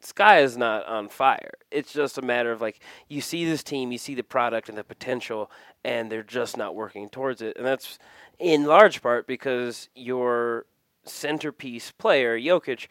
sky 0.06 0.40
is 0.40 0.56
not 0.56 0.86
on 0.86 1.08
fire. 1.08 1.52
It's 1.70 1.92
just 1.92 2.18
a 2.18 2.22
matter 2.22 2.52
of 2.52 2.60
like 2.60 2.80
you 3.08 3.20
see 3.20 3.44
this 3.44 3.62
team, 3.62 3.92
you 3.92 3.98
see 3.98 4.14
the 4.14 4.22
product 4.22 4.68
and 4.68 4.78
the 4.78 4.84
potential, 4.84 5.50
and 5.84 6.10
they're 6.10 6.22
just 6.22 6.56
not 6.56 6.74
working 6.74 7.08
towards 7.08 7.42
it. 7.42 7.56
And 7.56 7.66
that's 7.66 7.98
in 8.38 8.64
large 8.64 9.02
part 9.02 9.26
because 9.26 9.88
your 9.94 10.66
centerpiece 11.04 11.92
player, 11.92 12.38
Jokic, 12.38 12.88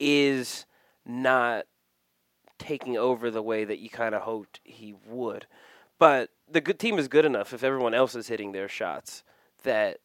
is 0.00 0.66
not 1.06 1.66
taking 2.58 2.96
over 2.96 3.30
the 3.30 3.42
way 3.42 3.64
that 3.64 3.78
you 3.78 3.90
kind 3.90 4.14
of 4.14 4.22
hoped 4.22 4.60
he 4.64 4.94
would. 5.06 5.46
But 5.98 6.30
the 6.50 6.60
good 6.60 6.78
team 6.78 6.98
is 6.98 7.08
good 7.08 7.24
enough 7.24 7.52
if 7.52 7.62
everyone 7.64 7.94
else 7.94 8.14
is 8.14 8.28
hitting 8.28 8.52
their 8.52 8.68
shots 8.68 9.22
that 9.62 9.98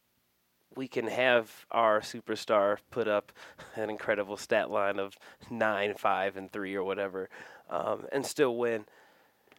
we 0.75 0.87
can 0.87 1.07
have 1.07 1.65
our 1.71 2.01
superstar 2.01 2.77
put 2.91 3.07
up 3.07 3.31
an 3.75 3.89
incredible 3.89 4.37
stat 4.37 4.69
line 4.69 4.99
of 4.99 5.17
nine, 5.49 5.95
five, 5.95 6.37
and 6.37 6.51
three 6.51 6.75
or 6.75 6.83
whatever, 6.83 7.29
um, 7.69 8.05
and 8.11 8.25
still 8.25 8.55
win. 8.55 8.85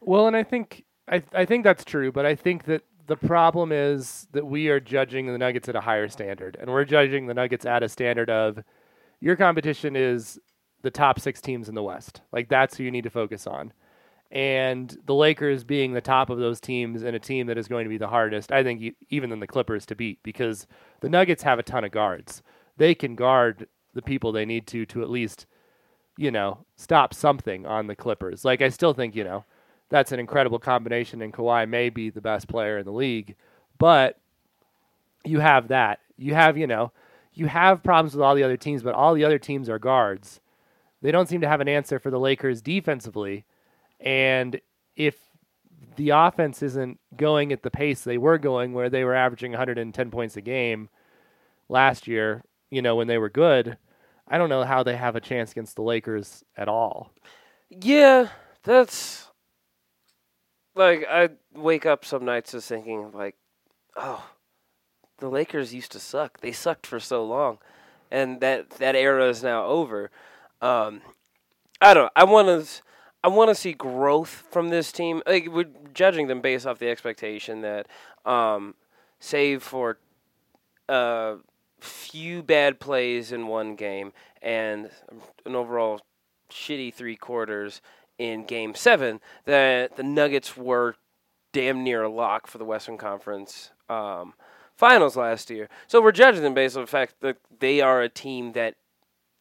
Well, 0.01 0.27
and 0.27 0.37
I 0.37 0.43
think 0.43 0.85
I 1.09 1.23
I 1.33 1.45
think 1.45 1.65
that's 1.65 1.85
true, 1.85 2.13
but 2.13 2.27
I 2.27 2.35
think 2.35 2.65
that 2.65 2.83
the 3.07 3.17
problem 3.17 3.73
is 3.73 4.29
that 4.33 4.47
we 4.47 4.69
are 4.69 4.81
judging 4.81 5.27
the 5.27 5.39
Nuggets 5.39 5.69
at 5.69 5.77
a 5.77 5.81
higher 5.81 6.09
standard, 6.09 6.57
and 6.61 6.71
we're 6.71 6.85
judging 6.85 7.27
the 7.27 7.35
Nuggets 7.35 7.67
at 7.67 7.83
a 7.83 7.89
standard 7.89 8.31
of 8.31 8.63
your 9.21 9.37
competition 9.37 9.97
is 9.97 10.39
the 10.83 10.91
top 10.91 11.21
six 11.21 11.41
teams 11.41 11.69
in 11.69 11.75
the 11.75 11.83
West. 11.83 12.23
Like 12.33 12.49
that's 12.49 12.77
who 12.77 12.85
you 12.85 12.91
need 12.91 13.05
to 13.05 13.11
focus 13.11 13.47
on. 13.47 13.73
And 14.31 14.97
the 15.07 15.15
Lakers 15.15 15.65
being 15.65 15.93
the 15.93 16.01
top 16.01 16.31
of 16.31 16.39
those 16.39 16.61
teams 16.61 17.03
and 17.03 17.17
a 17.17 17.21
team 17.21 17.49
that 17.49 17.59
is 17.59 17.67
going 17.67 17.85
to 17.85 17.89
be 17.89 17.99
the 17.99 18.09
hardest, 18.09 18.53
I 18.53 18.63
think, 18.63 18.95
even 19.09 19.31
than 19.31 19.41
the 19.41 19.47
Clippers 19.47 19.85
to 19.87 19.97
beat 19.97 20.23
because 20.23 20.69
the 21.01 21.09
Nuggets 21.09 21.43
have 21.43 21.59
a 21.59 21.65
ton 21.65 21.85
of 21.85 21.91
guards. 21.91 22.43
They 22.77 22.95
can 22.95 23.17
guard 23.17 23.67
the 23.93 24.03
people 24.03 24.31
they 24.31 24.47
need 24.47 24.69
to 24.69 24.87
to 24.87 25.03
at 25.03 25.11
least, 25.11 25.47
you 26.17 26.31
know, 26.31 26.59
stop 26.77 27.13
something 27.13 27.67
on 27.67 27.89
the 27.89 27.97
Clippers. 27.97 28.45
Like 28.45 28.63
I 28.63 28.69
still 28.69 28.95
think, 28.95 29.17
you 29.17 29.25
know, 29.25 29.45
that's 29.89 30.13
an 30.13 30.21
incredible 30.21 30.61
combination, 30.61 31.21
and 31.21 31.33
Kawhi 31.33 31.69
may 31.69 31.91
be 31.91 32.11
the 32.11 32.21
best 32.21 32.47
player 32.47 32.79
in 32.79 32.85
the 32.85 32.93
league, 32.93 33.35
but 33.79 34.19
you 35.25 35.41
have 35.41 35.69
that. 35.69 35.99
You 36.17 36.35
have, 36.35 36.57
you 36.57 36.69
know, 36.69 36.93
you 37.35 37.47
have 37.47 37.83
problems 37.83 38.15
with 38.15 38.23
all 38.23 38.37
the 38.37 38.45
other 38.45 38.57
teams, 38.57 38.85
but 38.85 38.95
all 38.95 39.15
the 39.15 39.25
other 39.25 39.39
teams 39.39 39.69
are 39.69 39.81
guards. 39.81 40.41
They 41.03 41.11
don't 41.11 41.29
seem 41.29 41.41
to 41.41 41.49
have 41.49 41.61
an 41.61 41.69
answer 41.69 41.99
for 41.99 42.11
the 42.11 42.21
Lakers 42.21 42.63
defensively. 42.63 43.45
And 44.01 44.61
if 44.97 45.17
the 45.97 46.11
offense 46.11 46.63
isn't 46.63 46.99
going 47.17 47.53
at 47.53 47.63
the 47.63 47.71
pace 47.71 48.03
they 48.03 48.19
were 48.19 48.39
going, 48.39 48.73
where 48.73 48.91
they 48.91 49.05
were 49.05 49.15
averaging 49.15 49.53
110 49.53 50.11
points 50.11 50.37
a 50.37 50.41
game 50.41 50.89
last 51.69 52.09
year, 52.09 52.45
you 52.71 52.83
know, 52.83 52.97
when 52.97 53.07
they 53.07 53.19
were 53.19 53.29
good, 53.29 53.77
I 54.27 54.39
don't 54.39 54.49
know 54.49 54.65
how 54.65 54.83
they 54.83 54.97
have 54.97 55.17
a 55.17 55.21
chance 55.21 55.51
against 55.51 55.77
the 55.77 55.83
Lakers 55.83 56.45
at 56.57 56.69
all. 56.69 57.13
Yeah, 57.69 58.29
that's 58.63 59.29
like 60.75 61.05
I 61.09 61.31
wake 61.55 61.87
up 61.87 62.05
some 62.05 62.25
nights 62.25 62.53
just 62.53 62.69
thinking 62.69 63.11
like, 63.13 63.37
oh, 63.97 64.25
the 65.19 65.29
Lakers 65.29 65.75
used 65.75 65.93
to 65.93 66.01
suck. 66.01 66.41
They 66.41 66.53
sucked 66.53 66.87
for 66.87 67.01
so 67.01 67.25
long, 67.25 67.59
and 68.11 68.41
that 68.41 68.71
that 68.71 68.95
era 68.95 69.29
is 69.29 69.43
now 69.43 69.67
over. 69.67 70.11
Um, 70.61 71.03
I 71.81 71.95
don't. 71.95 72.05
Know. 72.05 72.11
I 72.17 72.25
want 72.25 72.49
to. 72.49 72.83
I 73.23 73.29
want 73.29 73.51
to 73.51 73.55
see 73.55 73.73
growth 73.73 74.45
from 74.51 74.71
this 74.71 74.93
team. 74.93 75.23
Like 75.27 75.49
we're 75.49 75.69
judging 75.93 76.27
them 76.27 76.41
based 76.41 76.67
off 76.67 76.79
the 76.79 76.89
expectation 76.89 77.61
that, 77.63 77.87
um, 78.25 78.75
save 79.19 79.63
for 79.63 79.99
a 80.89 80.93
uh, 80.93 81.37
few 81.81 82.43
bad 82.43 82.81
plays 82.81 83.33
in 83.33 83.47
one 83.47 83.77
game 83.77 84.13
and 84.43 84.91
an 85.45 85.55
overall 85.55 86.01
shitty 86.51 86.93
three 86.93 87.17
quarters 87.17 87.81
in 88.19 88.45
Game 88.45 88.75
Seven, 88.75 89.21
that 89.45 89.97
the 89.97 90.03
Nuggets 90.03 90.57
were 90.57 90.97
damn 91.53 91.83
near 91.85 92.03
a 92.03 92.09
lock 92.09 92.47
for 92.47 92.59
the 92.59 92.65
Western 92.65 92.99
Conference 92.99 93.71
um, 93.89 94.35
Finals 94.77 95.17
last 95.17 95.51
year. 95.51 95.69
So 95.87 96.01
we're 96.03 96.13
judging 96.13 96.43
them 96.43 96.55
based 96.55 96.77
on 96.77 96.83
the 96.83 96.87
fact 96.87 97.17
that 97.21 97.37
they 97.59 97.81
are 97.81 98.03
a 98.03 98.09
team 98.09 98.53
that 98.53 98.77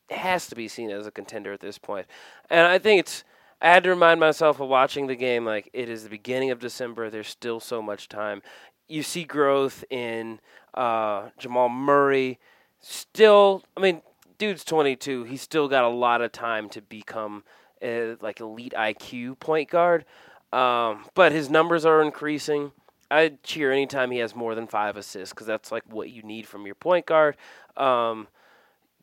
has 0.10 0.48
to 0.48 0.56
be 0.56 0.68
seen 0.68 0.90
as 0.90 1.08
a 1.08 1.12
contender 1.12 1.54
at 1.54 1.60
this 1.60 1.78
point. 1.78 2.08
And 2.50 2.68
I 2.68 2.80
think 2.80 3.00
it's 3.00 3.24
I 3.62 3.70
had 3.70 3.84
to 3.84 3.90
remind 3.90 4.20
myself 4.20 4.60
of 4.60 4.70
watching 4.70 5.08
the 5.08 5.16
game 5.16 5.46
like 5.46 5.70
it 5.74 5.90
is 5.90 6.04
the 6.04 6.10
beginning 6.10 6.52
of 6.52 6.60
December. 6.60 7.10
There's 7.10 7.28
still 7.28 7.60
so 7.60 7.82
much 7.82 8.08
time. 8.08 8.42
You 8.88 9.04
see 9.04 9.26
growth 9.26 9.84
in 9.90 10.40
uh, 10.74 11.30
Jamal 11.38 11.70
Murray. 11.70 12.40
Still, 12.80 13.64
I 13.76 13.82
mean, 13.82 14.02
dude's 14.38 14.64
22. 14.64 15.26
He's 15.26 15.42
still 15.42 15.68
got 15.68 15.84
a 15.84 15.90
lot 15.90 16.22
of 16.22 16.32
time 16.32 16.70
to 16.70 16.82
become 16.82 17.44
a, 17.82 18.16
like 18.22 18.40
elite 18.40 18.74
IQ 18.78 19.40
point 19.40 19.70
guard. 19.70 20.06
Um, 20.54 21.06
but 21.14 21.32
his 21.32 21.50
numbers 21.50 21.86
are 21.86 22.02
increasing. 22.02 22.72
I 23.12 23.34
cheer 23.44 23.72
anytime 23.72 24.12
he 24.12 24.20
has 24.20 24.36
more 24.36 24.56
than 24.56 24.68
five 24.68 24.96
assists 24.96 25.34
because 25.34 25.48
that's 25.48 25.72
like 25.72 25.84
what 25.90 26.10
you 26.10 26.24
need 26.24 26.48
from 26.48 26.66
your 26.66 26.76
point 26.76 27.06
guard. 27.06 27.36
Um, 27.76 28.28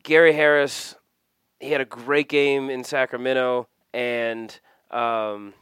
Gary 0.03 0.33
Harris, 0.33 0.95
he 1.59 1.71
had 1.71 1.81
a 1.81 1.85
great 1.85 2.27
game 2.27 2.69
in 2.69 2.83
Sacramento 2.83 3.67
and 3.97 4.59
um, 4.91 5.55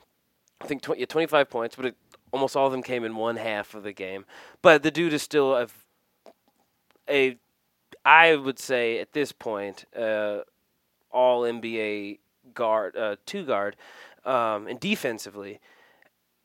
I 0.59 0.65
think 0.65 0.81
20, 0.81 1.05
25 1.05 1.49
points, 1.49 1.77
but 1.77 1.85
it, 1.85 1.95
almost 2.33 2.57
all 2.57 2.65
of 2.65 2.73
them 2.73 2.83
came 2.83 3.05
in 3.05 3.15
one 3.15 3.37
half 3.37 3.73
of 3.73 3.83
the 3.83 3.93
game. 3.93 4.25
But 4.61 4.83
the 4.83 4.91
dude 4.91 5.13
is 5.13 5.23
still 5.23 5.55
a, 5.55 5.67
a 7.09 7.37
I 8.03 8.35
would 8.35 8.59
say 8.59 8.99
at 8.99 9.13
this 9.13 9.31
point, 9.31 9.85
uh, 9.97 10.39
all 11.11 11.43
NBA 11.43 12.19
guard, 12.53 12.97
uh, 12.97 13.15
two 13.25 13.45
guard, 13.45 13.77
um, 14.25 14.67
and 14.67 14.81
defensively. 14.81 15.61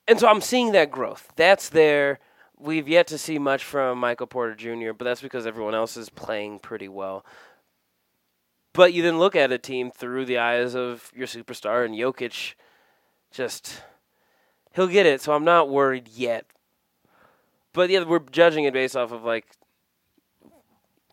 And 0.06 0.20
so 0.20 0.28
I'm 0.28 0.40
seeing 0.40 0.70
that 0.72 0.92
growth. 0.92 1.32
That's 1.34 1.68
there. 1.70 2.20
We've 2.56 2.88
yet 2.88 3.08
to 3.08 3.18
see 3.18 3.40
much 3.40 3.64
from 3.64 3.98
Michael 3.98 4.28
Porter 4.28 4.54
Jr., 4.54 4.92
but 4.96 5.06
that's 5.06 5.22
because 5.22 5.44
everyone 5.44 5.74
else 5.74 5.96
is 5.96 6.08
playing 6.08 6.60
pretty 6.60 6.88
well. 6.88 7.24
But 8.72 8.92
you 8.92 9.02
then 9.02 9.18
look 9.18 9.34
at 9.34 9.50
a 9.52 9.58
team 9.58 9.90
through 9.90 10.26
the 10.26 10.38
eyes 10.38 10.74
of 10.76 11.10
your 11.14 11.26
superstar 11.26 11.84
and 11.84 11.94
Jokic 11.94 12.54
just 13.32 13.82
he'll 14.74 14.86
get 14.86 15.06
it, 15.06 15.20
so 15.20 15.32
I'm 15.32 15.44
not 15.44 15.68
worried 15.68 16.08
yet. 16.08 16.46
but 17.72 17.90
yeah, 17.90 18.04
we're 18.04 18.18
judging 18.30 18.64
it 18.64 18.72
based 18.72 18.96
off 18.96 19.12
of 19.12 19.24
like 19.24 19.46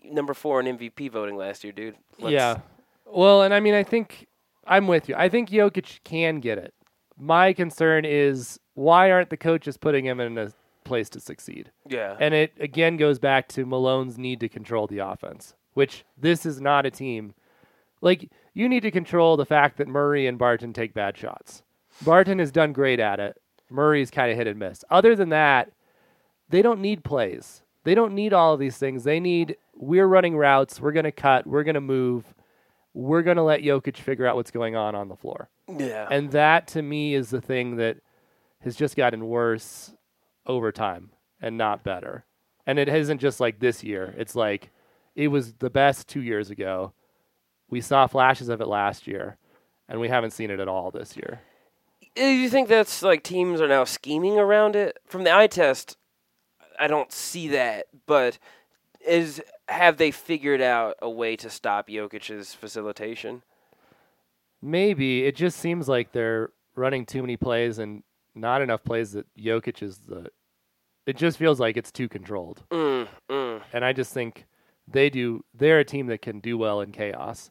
number 0.03 0.33
four 0.33 0.59
in 0.59 0.77
MVP 0.77 1.11
voting 1.11 1.35
last 1.37 1.63
year, 1.63 1.73
dude. 1.73 1.95
Let's- 2.19 2.33
yeah. 2.33 2.57
Well, 3.05 3.41
and 3.43 3.53
I 3.53 3.59
mean, 3.59 3.73
I 3.73 3.83
think 3.83 4.27
I'm 4.65 4.87
with 4.87 5.07
you. 5.09 5.15
I 5.17 5.29
think 5.29 5.49
Jokic 5.49 6.03
can 6.03 6.39
get 6.39 6.57
it. 6.57 6.73
My 7.17 7.53
concern 7.53 8.05
is 8.05 8.59
why 8.73 9.11
aren't 9.11 9.29
the 9.29 9.37
coaches 9.37 9.77
putting 9.77 10.05
him 10.05 10.19
in 10.19 10.37
a 10.37 10.51
place 10.83 11.09
to 11.09 11.19
succeed? 11.19 11.71
yeah, 11.87 12.15
And 12.19 12.33
it 12.33 12.53
again 12.59 12.97
goes 12.97 13.17
back 13.17 13.47
to 13.49 13.65
Malone's 13.65 14.17
need 14.17 14.39
to 14.41 14.49
control 14.49 14.87
the 14.87 14.99
offense, 14.99 15.55
which 15.73 16.03
this 16.17 16.45
is 16.45 16.61
not 16.61 16.85
a 16.85 16.91
team. 16.91 17.33
Like, 18.01 18.29
you 18.53 18.69
need 18.69 18.81
to 18.83 18.91
control 18.91 19.37
the 19.37 19.45
fact 19.45 19.77
that 19.77 19.87
Murray 19.87 20.27
and 20.27 20.37
Barton 20.37 20.73
take 20.73 20.93
bad 20.93 21.17
shots. 21.17 21.63
Barton 22.03 22.39
has 22.39 22.51
done 22.51 22.73
great 22.73 22.99
at 22.99 23.19
it. 23.19 23.41
Murray's 23.69 24.11
kind 24.11 24.31
of 24.31 24.37
hit 24.37 24.47
and 24.47 24.59
miss. 24.59 24.83
Other 24.89 25.15
than 25.15 25.29
that, 25.29 25.71
they 26.49 26.61
don't 26.61 26.79
need 26.79 27.03
plays. 27.03 27.63
They 27.83 27.95
don't 27.95 28.13
need 28.13 28.33
all 28.33 28.53
of 28.53 28.59
these 28.59 28.77
things. 28.77 29.03
They 29.03 29.19
need, 29.19 29.57
we're 29.75 30.07
running 30.07 30.37
routes, 30.37 30.79
we're 30.79 30.91
going 30.91 31.05
to 31.05 31.11
cut, 31.11 31.47
we're 31.47 31.63
going 31.63 31.75
to 31.75 31.81
move, 31.81 32.33
we're 32.93 33.21
going 33.21 33.37
to 33.37 33.43
let 33.43 33.61
Jokic 33.61 33.97
figure 33.97 34.27
out 34.27 34.35
what's 34.35 34.51
going 34.51 34.75
on 34.75 34.95
on 34.95 35.07
the 35.07 35.15
floor. 35.15 35.49
yeah, 35.67 36.07
And 36.09 36.31
that 36.31 36.67
to 36.69 36.81
me 36.81 37.13
is 37.13 37.29
the 37.29 37.41
thing 37.41 37.77
that 37.77 37.97
has 38.61 38.75
just 38.75 38.95
gotten 38.95 39.27
worse 39.27 39.93
over 40.45 40.71
time 40.71 41.11
and 41.41 41.57
not 41.57 41.83
better. 41.83 42.25
And 42.65 42.79
it 42.79 42.89
isn't 42.89 43.19
just 43.19 43.39
like 43.39 43.59
this 43.59 43.83
year. 43.83 44.13
It's 44.17 44.35
like 44.35 44.71
it 45.15 45.29
was 45.29 45.53
the 45.53 45.69
best 45.69 46.07
two 46.07 46.21
years 46.21 46.49
ago. 46.49 46.93
We 47.69 47.81
saw 47.81 48.07
flashes 48.07 48.49
of 48.49 48.61
it 48.61 48.67
last 48.67 49.07
year, 49.07 49.37
and 49.89 49.99
we 49.99 50.09
haven't 50.09 50.31
seen 50.31 50.51
it 50.51 50.59
at 50.59 50.67
all 50.67 50.91
this 50.91 51.17
year. 51.17 51.41
Uh, 52.17 52.23
You 52.23 52.49
think 52.49 52.69
that's 52.69 53.01
like 53.03 53.23
teams 53.23 53.61
are 53.61 53.67
now 53.67 53.83
scheming 53.83 54.37
around 54.37 54.75
it? 54.75 54.97
From 55.05 55.23
the 55.23 55.35
eye 55.35 55.47
test, 55.47 55.97
I 56.79 56.87
don't 56.87 57.11
see 57.11 57.47
that, 57.49 57.87
but 58.05 58.37
is 59.05 59.41
have 59.67 59.97
they 59.97 60.11
figured 60.11 60.61
out 60.61 60.95
a 61.01 61.09
way 61.09 61.35
to 61.35 61.49
stop 61.49 61.87
Jokic's 61.89 62.53
facilitation? 62.53 63.43
Maybe 64.61 65.25
it 65.25 65.35
just 65.35 65.59
seems 65.59 65.87
like 65.87 66.11
they're 66.11 66.49
running 66.75 67.05
too 67.05 67.21
many 67.21 67.37
plays 67.37 67.79
and 67.79 68.03
not 68.33 68.61
enough 68.61 68.83
plays 68.83 69.11
that 69.13 69.25
Jokic 69.35 69.81
is 69.81 69.99
the. 69.99 70.29
It 71.05 71.15
just 71.15 71.37
feels 71.37 71.59
like 71.59 71.77
it's 71.77 71.91
too 71.91 72.09
controlled. 72.09 72.63
Mm, 72.69 73.07
mm. 73.29 73.61
and 73.71 73.85
I 73.85 73.93
just 73.93 74.13
think 74.13 74.45
they 74.87 75.09
do. 75.09 75.43
They're 75.53 75.79
a 75.79 75.85
team 75.85 76.07
that 76.07 76.21
can 76.21 76.39
do 76.39 76.57
well 76.57 76.81
in 76.81 76.91
chaos, 76.91 77.49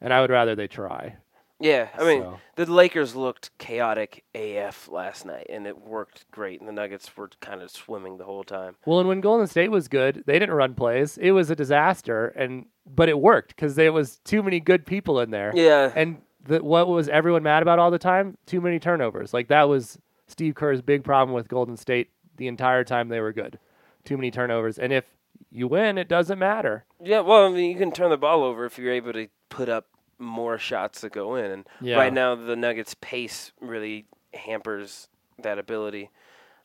and 0.00 0.12
I 0.12 0.20
would 0.20 0.30
rather 0.30 0.54
they 0.54 0.66
try. 0.68 1.16
Yeah, 1.60 1.88
I 1.96 2.04
mean, 2.04 2.22
So- 2.22 2.38
the 2.56 2.70
Lakers 2.70 3.14
looked 3.14 3.56
chaotic 3.58 4.24
AF 4.34 4.88
last 4.88 5.24
night, 5.24 5.46
and 5.48 5.66
it 5.66 5.78
worked 5.80 6.28
great. 6.32 6.58
And 6.60 6.68
the 6.68 6.72
Nuggets 6.72 7.16
were 7.16 7.30
kind 7.40 7.62
of 7.62 7.70
swimming 7.70 8.18
the 8.18 8.24
whole 8.24 8.42
time. 8.44 8.74
Well, 8.84 8.98
and 8.98 9.08
when 9.08 9.20
Golden 9.20 9.46
State 9.46 9.70
was 9.70 9.86
good, 9.86 10.24
they 10.26 10.38
didn't 10.38 10.54
run 10.54 10.74
plays. 10.74 11.16
It 11.16 11.30
was 11.30 11.50
a 11.50 11.56
disaster, 11.56 12.28
and 12.36 12.66
but 12.84 13.08
it 13.08 13.18
worked 13.18 13.54
because 13.54 13.76
there 13.76 13.92
was 13.92 14.18
too 14.24 14.42
many 14.42 14.60
good 14.60 14.84
people 14.84 15.20
in 15.20 15.30
there. 15.30 15.52
Yeah, 15.54 15.92
And 15.94 16.20
the, 16.44 16.62
what 16.62 16.88
was 16.88 17.08
everyone 17.08 17.42
mad 17.44 17.62
about 17.62 17.78
all 17.78 17.90
the 17.90 17.98
time? 17.98 18.36
Too 18.46 18.60
many 18.60 18.78
turnovers. 18.78 19.32
Like 19.32 19.48
that 19.48 19.68
was 19.68 19.98
Steve 20.26 20.54
Kerr's 20.56 20.82
big 20.82 21.04
problem 21.04 21.34
with 21.34 21.48
Golden 21.48 21.76
State 21.76 22.10
the 22.36 22.48
entire 22.48 22.84
time 22.84 23.08
they 23.08 23.20
were 23.20 23.32
good. 23.32 23.58
Too 24.04 24.16
many 24.18 24.30
turnovers, 24.32 24.78
and 24.78 24.92
if 24.92 25.04
you 25.50 25.68
win, 25.68 25.98
it 25.98 26.08
doesn't 26.08 26.38
matter. 26.38 26.84
yeah. 27.02 27.20
Well, 27.20 27.46
I 27.46 27.48
mean, 27.50 27.70
you 27.70 27.76
can 27.78 27.92
turn 27.92 28.10
the 28.10 28.16
ball 28.16 28.42
over 28.42 28.64
if 28.64 28.78
you're 28.78 28.92
able 28.92 29.12
to 29.12 29.28
put 29.48 29.68
up 29.68 29.86
more 30.18 30.58
shots 30.58 31.00
that 31.02 31.12
go 31.12 31.34
in. 31.36 31.50
And 31.50 31.66
Yeah. 31.80 31.98
right 31.98 32.12
now, 32.12 32.34
the 32.34 32.56
Nuggets' 32.56 32.94
pace 33.00 33.52
really 33.60 34.06
hampers 34.32 35.08
that 35.38 35.58
ability. 35.58 36.10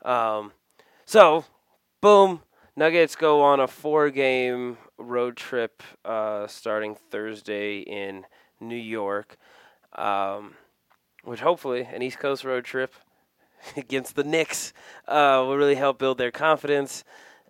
Um, 0.04 0.54
so, 1.06 1.46
boom, 2.02 2.42
Nuggets 2.76 3.16
go 3.16 3.42
on 3.42 3.60
a 3.60 3.68
four-game 3.68 4.78
road 4.98 5.36
trip 5.36 5.84
uh, 6.06 6.48
starting 6.48 6.96
Thursday 6.96 7.80
in 7.80 8.26
New 8.60 8.76
York, 8.76 9.38
um, 9.96 10.56
which 11.24 11.42
hopefully 11.42 11.82
an 11.92 12.02
East 12.02 12.20
Coast 12.20 12.44
road 12.44 12.64
trip 12.66 12.94
against 13.78 14.16
the 14.16 14.24
Knicks 14.24 14.74
uh, 15.08 15.44
will 15.46 15.58
really 15.58 15.76
help 15.76 16.00
build 16.00 16.18
their 16.18 16.32
confidence 16.32 17.04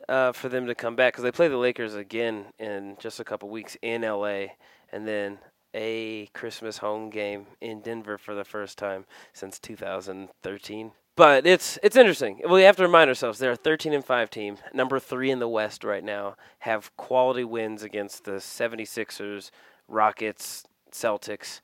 uh, 0.10 0.32
for 0.32 0.50
them 0.50 0.66
to 0.66 0.76
come 0.76 0.96
back 0.96 1.14
because 1.14 1.24
they 1.24 1.32
play 1.32 1.48
the 1.48 1.58
Lakers 1.58 1.94
again 1.96 2.46
in 2.58 2.98
just 3.00 3.20
a 3.20 3.24
couple 3.24 3.48
weeks 3.50 3.78
in 3.82 4.02
LA, 4.02 4.48
and 4.92 5.08
then 5.08 5.38
a 5.76 6.26
Christmas 6.34 6.80
home 6.80 7.12
game 7.12 7.46
in 7.62 7.82
Denver 7.82 8.18
for 8.18 8.34
the 8.34 8.44
first 8.44 8.78
time 8.78 9.06
since 9.34 9.60
2013. 9.60 10.92
But 11.16 11.46
it's 11.46 11.78
it's 11.84 11.96
interesting. 11.96 12.42
We 12.50 12.64
have 12.64 12.78
to 12.78 12.84
remind 12.84 13.10
ourselves 13.10 13.40
they're 13.40 13.52
a 13.52 13.56
13 13.56 13.94
and 13.94 14.04
5 14.04 14.30
team, 14.30 14.58
number 14.74 15.00
3 15.00 15.32
in 15.32 15.40
the 15.40 15.48
West 15.48 15.84
right 15.84 16.04
now, 16.04 16.36
have 16.60 16.96
quality 16.98 17.44
wins 17.44 17.84
against 17.84 18.24
the 18.24 18.34
76ers, 18.34 19.52
Rockets, 19.88 20.64
Celtics, 20.92 21.62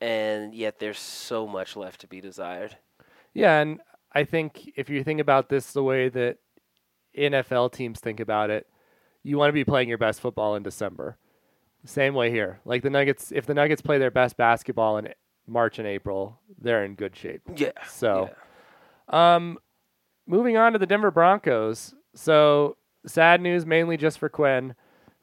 and 0.00 0.54
yet 0.54 0.78
there's 0.78 0.98
so 0.98 1.46
much 1.46 1.76
left 1.76 2.00
to 2.00 2.06
be 2.06 2.20
desired. 2.20 2.78
Yeah, 3.34 3.60
and 3.60 3.80
I 4.12 4.24
think 4.24 4.72
if 4.76 4.88
you 4.88 5.02
think 5.02 5.20
about 5.20 5.48
this 5.48 5.72
the 5.72 5.82
way 5.82 6.08
that 6.10 6.38
NFL 7.16 7.72
teams 7.72 8.00
think 8.00 8.20
about 8.20 8.50
it, 8.50 8.66
you 9.22 9.38
want 9.38 9.48
to 9.48 9.54
be 9.54 9.64
playing 9.64 9.88
your 9.88 9.98
best 9.98 10.20
football 10.20 10.54
in 10.54 10.62
December. 10.62 11.16
Same 11.84 12.14
way 12.14 12.30
here. 12.30 12.60
Like 12.64 12.82
the 12.82 12.90
Nuggets, 12.90 13.32
if 13.32 13.46
the 13.46 13.54
Nuggets 13.54 13.82
play 13.82 13.98
their 13.98 14.10
best 14.10 14.36
basketball 14.36 14.96
in 14.98 15.08
March 15.46 15.78
and 15.78 15.86
April, 15.86 16.40
they're 16.58 16.84
in 16.84 16.94
good 16.94 17.14
shape. 17.14 17.42
Yeah. 17.56 17.72
So, 17.88 18.30
yeah. 19.12 19.34
um, 19.34 19.58
moving 20.26 20.56
on 20.56 20.72
to 20.72 20.78
the 20.78 20.86
Denver 20.86 21.10
Broncos. 21.10 21.94
So, 22.14 22.76
sad 23.06 23.40
news 23.40 23.66
mainly 23.66 23.96
just 23.96 24.18
for 24.18 24.28
Quinn. 24.28 24.74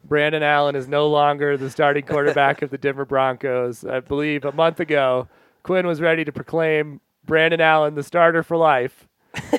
Brandon 0.04 0.44
Allen 0.44 0.76
is 0.76 0.88
no 0.88 1.08
longer 1.08 1.58
the 1.58 1.70
starting 1.70 2.06
quarterback 2.06 2.62
of 2.62 2.70
the 2.70 2.78
Denver 2.80 3.06
Broncos. 3.06 3.86
I 3.86 4.00
believe 4.00 4.46
a 4.46 4.52
month 4.52 4.80
ago, 4.80 5.28
Quinn 5.64 5.86
was 5.86 6.02
ready 6.02 6.26
to 6.26 6.32
proclaim 6.32 7.02
Brandon 7.26 7.62
Allen 7.62 7.96
the 7.96 8.04
starter 8.04 8.44
for 8.44 8.58
life 8.58 9.08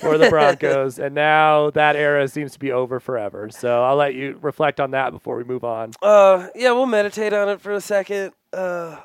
for 0.00 0.18
the 0.18 0.28
Broncos, 0.28 0.98
and 1.00 1.14
now 1.14 1.70
that 1.70 1.96
era 1.96 2.28
seems 2.28 2.52
to 2.52 2.58
be 2.58 2.72
over 2.72 3.00
forever. 3.00 3.50
So 3.50 3.82
I'll 3.82 3.96
let 3.96 4.14
you 4.14 4.38
reflect 4.40 4.80
on 4.80 4.92
that 4.92 5.11
before 5.11 5.37
we 5.37 5.44
move 5.44 5.64
on. 5.64 5.92
Uh, 6.02 6.48
yeah, 6.54 6.72
we'll 6.72 6.87
meditate 6.87 7.32
on 7.32 7.48
it 7.48 7.61
for 7.61 7.72
a 7.72 7.80
second. 7.80 8.32
Uh, 8.52 9.00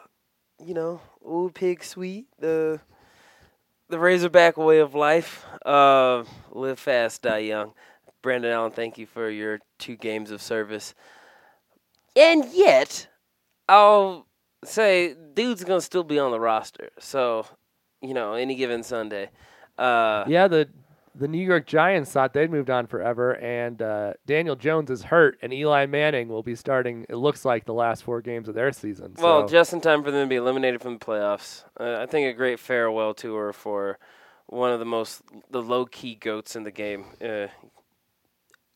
you 0.64 0.74
know, 0.74 1.02
old 1.24 1.54
pig 1.54 1.84
sweet, 1.84 2.28
the 2.40 2.80
the 3.90 4.00
Razorback 4.00 4.58
way 4.58 4.80
of 4.80 4.94
life. 4.94 5.46
Uh, 5.66 6.24
live 6.52 6.80
fast, 6.80 7.22
die 7.22 7.40
young. 7.40 7.74
Brandon 8.22 8.52
Allen, 8.52 8.72
thank 8.72 8.98
you 8.98 9.06
for 9.06 9.30
your 9.30 9.60
two 9.80 9.96
games 9.96 10.32
of 10.32 10.42
service. 10.42 10.94
And 12.16 12.46
yet, 12.52 13.08
I'll 13.70 14.28
say, 14.66 15.16
dude's 15.34 15.64
gonna 15.64 15.82
still 15.82 16.04
be 16.04 16.20
on 16.20 16.32
the 16.32 16.40
roster. 16.40 16.90
So, 17.00 17.46
you 18.02 18.14
know, 18.14 18.34
any 18.34 18.56
given 18.56 18.84
Sunday. 18.84 19.30
Uh, 19.78 20.26
Yeah, 20.28 20.48
the 20.48 20.70
the 21.16 21.28
New 21.28 21.44
York 21.44 21.66
Giants 21.66 22.12
thought 22.12 22.34
they'd 22.34 22.52
moved 22.52 22.70
on 22.70 22.86
forever, 22.86 23.36
and 23.38 23.82
uh, 23.82 24.14
Daniel 24.28 24.56
Jones 24.56 24.92
is 24.92 25.02
hurt, 25.04 25.40
and 25.42 25.52
Eli 25.52 25.88
Manning 25.88 26.28
will 26.28 26.44
be 26.44 26.54
starting. 26.56 27.06
It 27.10 27.16
looks 27.16 27.44
like 27.44 27.66
the 27.66 27.74
last 27.74 28.04
four 28.04 28.22
games 28.22 28.48
of 28.48 28.54
their 28.54 28.72
season. 28.72 29.16
Well, 29.18 29.48
just 29.48 29.74
in 29.74 29.82
time 29.82 30.04
for 30.04 30.12
them 30.12 30.26
to 30.26 30.30
be 30.30 30.36
eliminated 30.36 30.80
from 30.82 31.00
the 31.00 31.04
playoffs. 31.04 31.64
Uh, 31.80 31.98
I 32.00 32.06
think 32.06 32.28
a 32.28 32.34
great 32.34 32.60
farewell 32.60 33.16
tour 33.16 33.52
for 33.52 33.98
one 34.46 34.72
of 34.72 34.78
the 34.80 34.86
most 34.86 35.24
the 35.50 35.62
low 35.62 35.86
key 35.88 36.14
goats 36.16 36.56
in 36.56 36.64
the 36.64 36.72
game, 36.72 37.06
uh, 37.20 37.48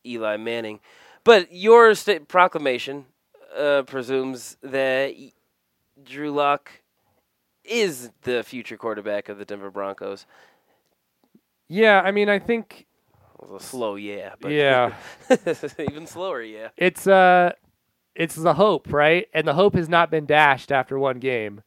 Eli 0.04 0.36
Manning. 0.36 0.80
But 1.24 1.52
your 1.52 1.94
sta- 1.94 2.18
proclamation 2.20 3.06
uh, 3.56 3.82
presumes 3.82 4.56
that 4.62 5.14
Drew 6.02 6.32
Lock 6.32 6.70
is 7.64 8.10
the 8.22 8.42
future 8.42 8.76
quarterback 8.76 9.28
of 9.28 9.38
the 9.38 9.44
Denver 9.44 9.70
Broncos. 9.70 10.26
Yeah, 11.72 12.02
I 12.02 12.10
mean, 12.10 12.28
I 12.28 12.38
think 12.38 12.86
It 13.42 13.50
was 13.50 13.62
a 13.62 13.66
slow 13.66 13.94
yeah, 13.96 14.34
but 14.40 14.52
Yeah. 14.52 14.94
even 15.78 16.06
slower 16.06 16.42
yeah. 16.42 16.68
it's 16.76 17.06
uh, 17.06 17.52
it's 18.14 18.34
the 18.34 18.54
hope, 18.54 18.92
right? 18.92 19.26
And 19.32 19.48
the 19.48 19.54
hope 19.54 19.74
has 19.74 19.88
not 19.88 20.10
been 20.10 20.26
dashed 20.26 20.70
after 20.70 20.98
one 20.98 21.18
game, 21.18 21.62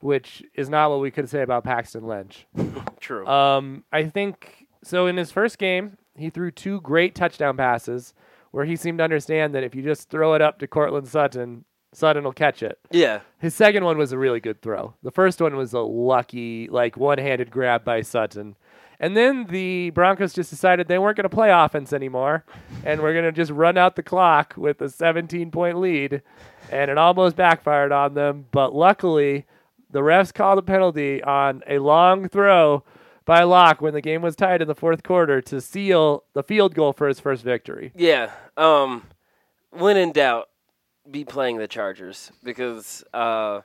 which 0.00 0.42
is 0.54 0.70
not 0.70 0.90
what 0.90 1.00
we 1.00 1.10
could 1.10 1.28
say 1.28 1.42
about 1.42 1.64
Paxton 1.64 2.06
Lynch. 2.06 2.46
True. 3.00 3.26
Um, 3.26 3.84
I 3.92 4.04
think 4.04 4.66
so. 4.82 5.06
In 5.06 5.18
his 5.18 5.30
first 5.30 5.58
game, 5.58 5.98
he 6.16 6.30
threw 6.30 6.50
two 6.50 6.80
great 6.80 7.14
touchdown 7.14 7.58
passes 7.58 8.14
where 8.52 8.64
he 8.64 8.76
seemed 8.76 8.98
to 8.98 9.04
understand 9.04 9.54
that 9.54 9.62
if 9.62 9.74
you 9.74 9.82
just 9.82 10.08
throw 10.08 10.32
it 10.34 10.40
up 10.40 10.58
to 10.60 10.66
Courtland 10.66 11.06
Sutton, 11.06 11.64
Sutton 11.92 12.24
will 12.24 12.32
catch 12.32 12.62
it. 12.62 12.78
yeah. 12.90 13.20
His 13.38 13.54
second 13.54 13.84
one 13.84 13.98
was 13.98 14.12
a 14.12 14.18
really 14.18 14.40
good 14.40 14.62
throw. 14.62 14.94
The 15.02 15.10
first 15.10 15.40
one 15.40 15.54
was 15.56 15.72
a 15.74 15.80
lucky, 15.80 16.68
like 16.68 16.96
one-handed 16.96 17.50
grab 17.50 17.84
by 17.84 18.00
Sutton. 18.00 18.56
And 19.00 19.16
then 19.16 19.46
the 19.46 19.90
Broncos 19.90 20.34
just 20.34 20.50
decided 20.50 20.86
they 20.86 20.98
weren't 20.98 21.16
going 21.16 21.24
to 21.24 21.34
play 21.34 21.50
offense 21.50 21.92
anymore, 21.92 22.44
and 22.84 23.00
we're 23.00 23.14
going 23.14 23.24
to 23.24 23.32
just 23.32 23.50
run 23.50 23.78
out 23.78 23.96
the 23.96 24.02
clock 24.02 24.54
with 24.58 24.80
a 24.82 24.86
17-point 24.86 25.80
lead, 25.80 26.22
and 26.70 26.90
it 26.90 26.98
almost 26.98 27.34
backfired 27.34 27.92
on 27.92 28.12
them. 28.12 28.44
But 28.52 28.74
luckily, 28.74 29.46
the 29.90 30.00
refs 30.00 30.34
called 30.34 30.58
a 30.58 30.62
penalty 30.62 31.22
on 31.22 31.62
a 31.66 31.78
long 31.78 32.28
throw 32.28 32.84
by 33.24 33.42
Lock 33.42 33.80
when 33.80 33.94
the 33.94 34.02
game 34.02 34.22
was 34.22 34.36
tied 34.36 34.60
in 34.60 34.68
the 34.68 34.74
fourth 34.74 35.02
quarter 35.02 35.40
to 35.40 35.60
seal 35.60 36.24
the 36.34 36.42
field 36.42 36.74
goal 36.74 36.92
for 36.92 37.08
his 37.08 37.20
first 37.20 37.42
victory. 37.42 37.92
Yeah. 37.94 38.30
Um, 38.56 39.04
when 39.70 39.96
in 39.96 40.12
doubt, 40.12 40.48
be 41.10 41.24
playing 41.24 41.58
the 41.58 41.68
Chargers 41.68 42.32
because 42.44 43.02
uh, 43.14 43.60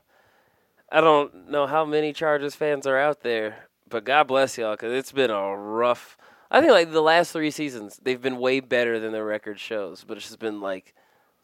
I 0.92 1.02
don't 1.02 1.50
know 1.50 1.68
how 1.68 1.84
many 1.84 2.14
Chargers 2.14 2.56
fans 2.56 2.88
are 2.88 2.98
out 2.98 3.22
there, 3.22 3.68
but 3.90 4.04
God 4.04 4.28
bless 4.28 4.58
y'all 4.58 4.74
because 4.74 4.94
it's 4.94 5.12
been 5.12 5.32
a 5.32 5.56
rough. 5.56 6.18
I 6.52 6.60
think 6.60 6.72
like 6.72 6.92
the 6.92 7.02
last 7.02 7.32
three 7.32 7.52
seasons, 7.52 8.00
they've 8.04 8.22
been 8.22 8.38
way 8.38 8.60
better 8.60 9.00
than 9.00 9.12
their 9.12 9.26
record 9.26 9.60
shows, 9.60 10.04
but 10.08 10.18
it's 10.18 10.28
just 10.28 10.40
been 10.40 10.62
like 10.62 10.94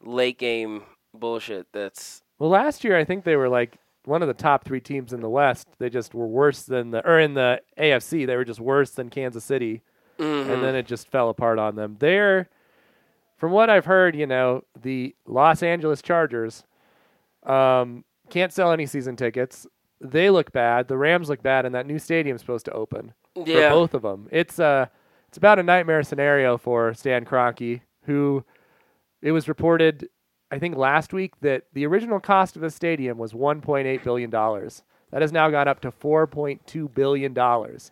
late 0.04 0.38
game 0.38 0.84
bullshit. 1.14 1.68
That's 1.74 2.22
Well, 2.40 2.50
last 2.50 2.84
year 2.84 2.98
I 2.98 3.04
think 3.04 3.24
they 3.24 3.36
were 3.36 3.50
like 3.50 3.78
one 4.06 4.22
of 4.22 4.28
the 4.28 4.34
top 4.34 4.64
three 4.64 4.80
teams 4.80 5.14
in 5.14 5.22
the 5.22 5.30
West. 5.30 5.68
They 5.80 5.90
just 5.90 6.14
were 6.14 6.28
worse 6.28 6.64
than 6.64 6.92
the 6.92 7.08
or 7.08 7.20
in 7.20 7.34
the 7.34 7.62
AFC. 7.78 8.26
They 8.26 8.36
were 8.36 8.46
just 8.46 8.60
worse 8.60 8.92
than 8.92 9.10
Kansas 9.10 9.44
City, 9.44 9.82
mm-hmm. 10.18 10.52
and 10.52 10.64
then 10.64 10.76
it 10.76 10.86
just 10.88 11.08
fell 11.08 11.30
apart 11.30 11.60
on 11.60 11.76
them. 11.76 11.98
They're, 12.00 12.50
from 13.38 13.52
what 13.52 13.70
I've 13.70 13.86
heard, 13.86 14.16
you 14.16 14.28
know, 14.28 14.64
the 14.80 15.16
Los 15.26 15.64
Angeles 15.64 16.02
Chargers 16.02 16.64
um, 17.44 18.04
can't 18.30 18.54
sell 18.54 18.72
any 18.72 18.86
season 18.86 19.16
tickets. 19.16 19.68
They 20.02 20.30
look 20.30 20.52
bad. 20.52 20.88
The 20.88 20.98
Rams 20.98 21.30
look 21.30 21.44
bad, 21.44 21.66
and 21.66 21.76
that 21.76 21.86
new 21.86 22.00
stadium's 22.00 22.42
supposed 22.42 22.66
to 22.66 22.72
open 22.72 23.14
yeah. 23.36 23.70
for 23.70 23.76
both 23.76 23.94
of 23.94 24.02
them. 24.02 24.28
It's 24.32 24.60
uh, 24.60 24.88
it's 25.28 25.38
about 25.38 25.60
a 25.60 25.64
nightmare 25.64 26.04
scenario 26.04 26.58
for 26.58 26.94
Stan 26.94 27.24
Kroenke, 27.24 27.82
who 28.06 28.44
it 29.22 29.32
was 29.32 29.48
reported, 29.48 30.10
I 30.50 30.60
think 30.60 30.76
last 30.76 31.14
week, 31.14 31.40
that 31.42 31.64
the 31.74 31.86
original 31.86 32.20
cost 32.20 32.56
of 32.56 32.62
the 32.62 32.72
stadium 32.72 33.18
was 33.18 33.34
1.8 33.34 34.04
billion 34.04 34.30
dollars. 34.30 34.84
That 35.12 35.22
has 35.22 35.32
now 35.32 35.50
gone 35.50 35.68
up 35.68 35.82
to 35.82 35.92
4.2 35.92 36.94
billion 36.94 37.34
dollars. 37.34 37.92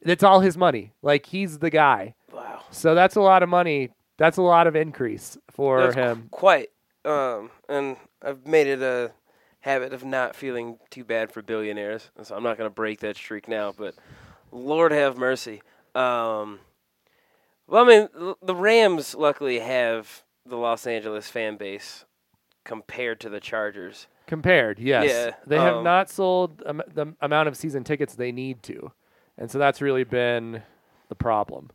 It's 0.00 0.24
all 0.24 0.40
his 0.40 0.56
money. 0.56 0.92
Like 1.02 1.26
he's 1.26 1.60
the 1.60 1.70
guy. 1.70 2.14
Wow. 2.32 2.62
So 2.70 2.94
that's 2.94 3.16
a 3.16 3.20
lot 3.20 3.42
of 3.42 3.48
money. 3.48 3.90
That's 4.18 4.36
a 4.36 4.42
lot 4.42 4.66
of 4.66 4.74
increase 4.74 5.38
for 5.50 5.82
That's 5.82 5.94
him. 5.94 6.28
Quite. 6.30 6.70
Um, 7.04 7.50
and 7.68 7.96
I've 8.22 8.46
made 8.46 8.66
it 8.66 8.82
a 8.82 9.12
habit 9.62 9.92
of 9.92 10.04
not 10.04 10.36
feeling 10.36 10.78
too 10.90 11.04
bad 11.04 11.32
for 11.32 11.42
billionaires, 11.42 12.10
so 12.22 12.36
I'm 12.36 12.42
not 12.42 12.58
going 12.58 12.68
to 12.68 12.74
break 12.74 13.00
that 13.00 13.16
streak 13.16 13.48
now. 13.48 13.72
But 13.76 13.94
Lord 14.52 14.92
have 14.92 15.16
mercy. 15.16 15.62
Um, 15.94 16.60
well, 17.66 17.84
I 17.84 17.88
mean, 17.88 18.34
the 18.42 18.54
Rams 18.54 19.14
luckily 19.14 19.60
have 19.60 20.22
the 20.44 20.56
Los 20.56 20.86
Angeles 20.86 21.28
fan 21.28 21.56
base 21.56 22.04
compared 22.64 23.20
to 23.20 23.28
the 23.28 23.40
Chargers. 23.40 24.06
Compared, 24.26 24.78
yes. 24.78 25.08
Yeah, 25.10 25.34
they 25.46 25.58
have 25.58 25.76
um, 25.76 25.84
not 25.84 26.10
sold 26.10 26.62
um, 26.66 26.82
the 26.92 27.14
amount 27.20 27.48
of 27.48 27.56
season 27.56 27.84
tickets 27.84 28.14
they 28.14 28.32
need 28.32 28.62
to. 28.64 28.92
And 29.38 29.50
so 29.50 29.58
that's 29.58 29.80
really 29.80 30.04
been 30.04 30.62
the 31.08 31.14
problem. 31.14 31.70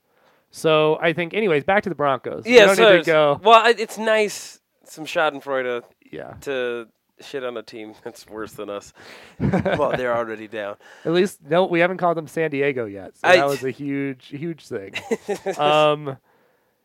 So 0.51 0.97
I 1.01 1.13
think, 1.13 1.33
anyways, 1.33 1.63
back 1.63 1.83
to 1.83 1.89
the 1.89 1.95
Broncos. 1.95 2.45
We 2.45 2.55
Yeah, 2.55 2.67
don't 2.67 2.75
so 2.75 2.91
need 2.91 3.03
to 3.03 3.11
go. 3.11 3.41
Well, 3.43 3.73
it's 3.77 3.97
nice 3.97 4.59
some 4.85 5.05
Schadenfreude 5.05 5.83
Yeah. 6.11 6.33
to 6.41 6.87
shit 7.19 7.43
on 7.43 7.57
a 7.57 7.63
team 7.63 7.93
that's 8.03 8.27
worse 8.27 8.53
than 8.53 8.69
us. 8.69 8.93
well, 9.39 9.93
they're 9.95 10.15
already 10.15 10.47
down. 10.47 10.75
At 11.05 11.13
least, 11.13 11.39
no, 11.47 11.65
we 11.65 11.79
haven't 11.79 11.97
called 11.97 12.17
them 12.17 12.27
San 12.27 12.51
Diego 12.51 12.85
yet. 12.85 13.17
So 13.17 13.27
I- 13.27 13.37
that 13.37 13.47
was 13.47 13.63
a 13.63 13.71
huge, 13.71 14.27
huge 14.27 14.65
thing. 14.67 14.93
um, 15.57 16.17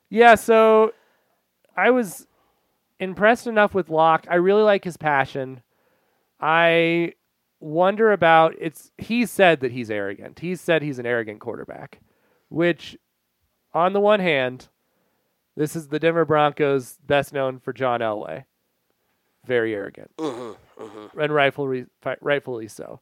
yeah, 0.09 0.35
so 0.35 0.93
I 1.77 1.91
was 1.91 2.27
impressed 2.99 3.47
enough 3.47 3.75
with 3.75 3.89
Lock. 3.89 4.27
I 4.31 4.37
really 4.37 4.63
like 4.63 4.85
his 4.85 4.97
passion. 4.97 5.63
I 6.41 7.15
wonder 7.61 8.13
about 8.13 8.55
it's. 8.59 8.91
He 8.99 9.27
said 9.27 9.61
that 9.61 9.73
he's 9.73 9.91
arrogant. 9.91 10.41
He 10.41 10.57
said 10.57 10.83
he's 10.83 10.99
an 10.99 11.07
arrogant 11.07 11.41
quarterback, 11.41 12.01
which, 12.49 12.99
on 13.73 13.93
the 13.93 14.01
one 14.01 14.21
hand, 14.21 14.69
this 15.57 15.77
is 15.77 15.89
the 15.89 15.99
Denver 15.99 16.25
Broncos 16.25 16.99
best 17.07 17.33
known 17.33 17.59
for 17.61 17.73
John 17.73 18.01
Elway. 18.01 18.45
Very 19.45 19.75
arrogant 19.75 20.11
Mm-hmm, 20.19 21.21
and 21.21 21.35
rightfully 21.35 21.87
rightfully 22.21 22.69
so. 22.69 23.01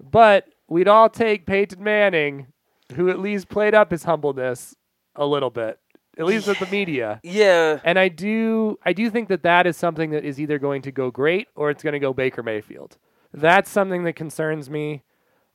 But 0.00 0.48
we'd 0.68 0.88
all 0.88 1.08
take 1.08 1.46
Peyton 1.46 1.82
Manning, 1.82 2.48
who 2.94 3.08
at 3.08 3.18
least 3.18 3.48
played 3.48 3.74
up 3.74 3.90
his 3.90 4.04
humbleness 4.04 4.74
a 5.16 5.26
little 5.26 5.50
bit, 5.50 5.78
at 6.18 6.26
least 6.26 6.46
with 6.46 6.58
the 6.58 6.66
media. 6.66 7.20
Yeah. 7.22 7.80
And 7.84 7.98
I 7.98 8.08
do 8.08 8.78
I 8.84 8.92
do 8.92 9.10
think 9.10 9.28
that 9.28 9.42
that 9.42 9.66
is 9.66 9.76
something 9.76 10.10
that 10.10 10.24
is 10.24 10.40
either 10.40 10.58
going 10.58 10.82
to 10.82 10.92
go 10.92 11.10
great 11.10 11.48
or 11.54 11.70
it's 11.70 11.82
going 11.82 11.92
to 11.92 11.98
go 11.98 12.12
Baker 12.12 12.42
Mayfield. 12.42 12.96
That's 13.32 13.70
something 13.70 14.04
that 14.04 14.14
concerns 14.14 14.70
me. 14.70 15.02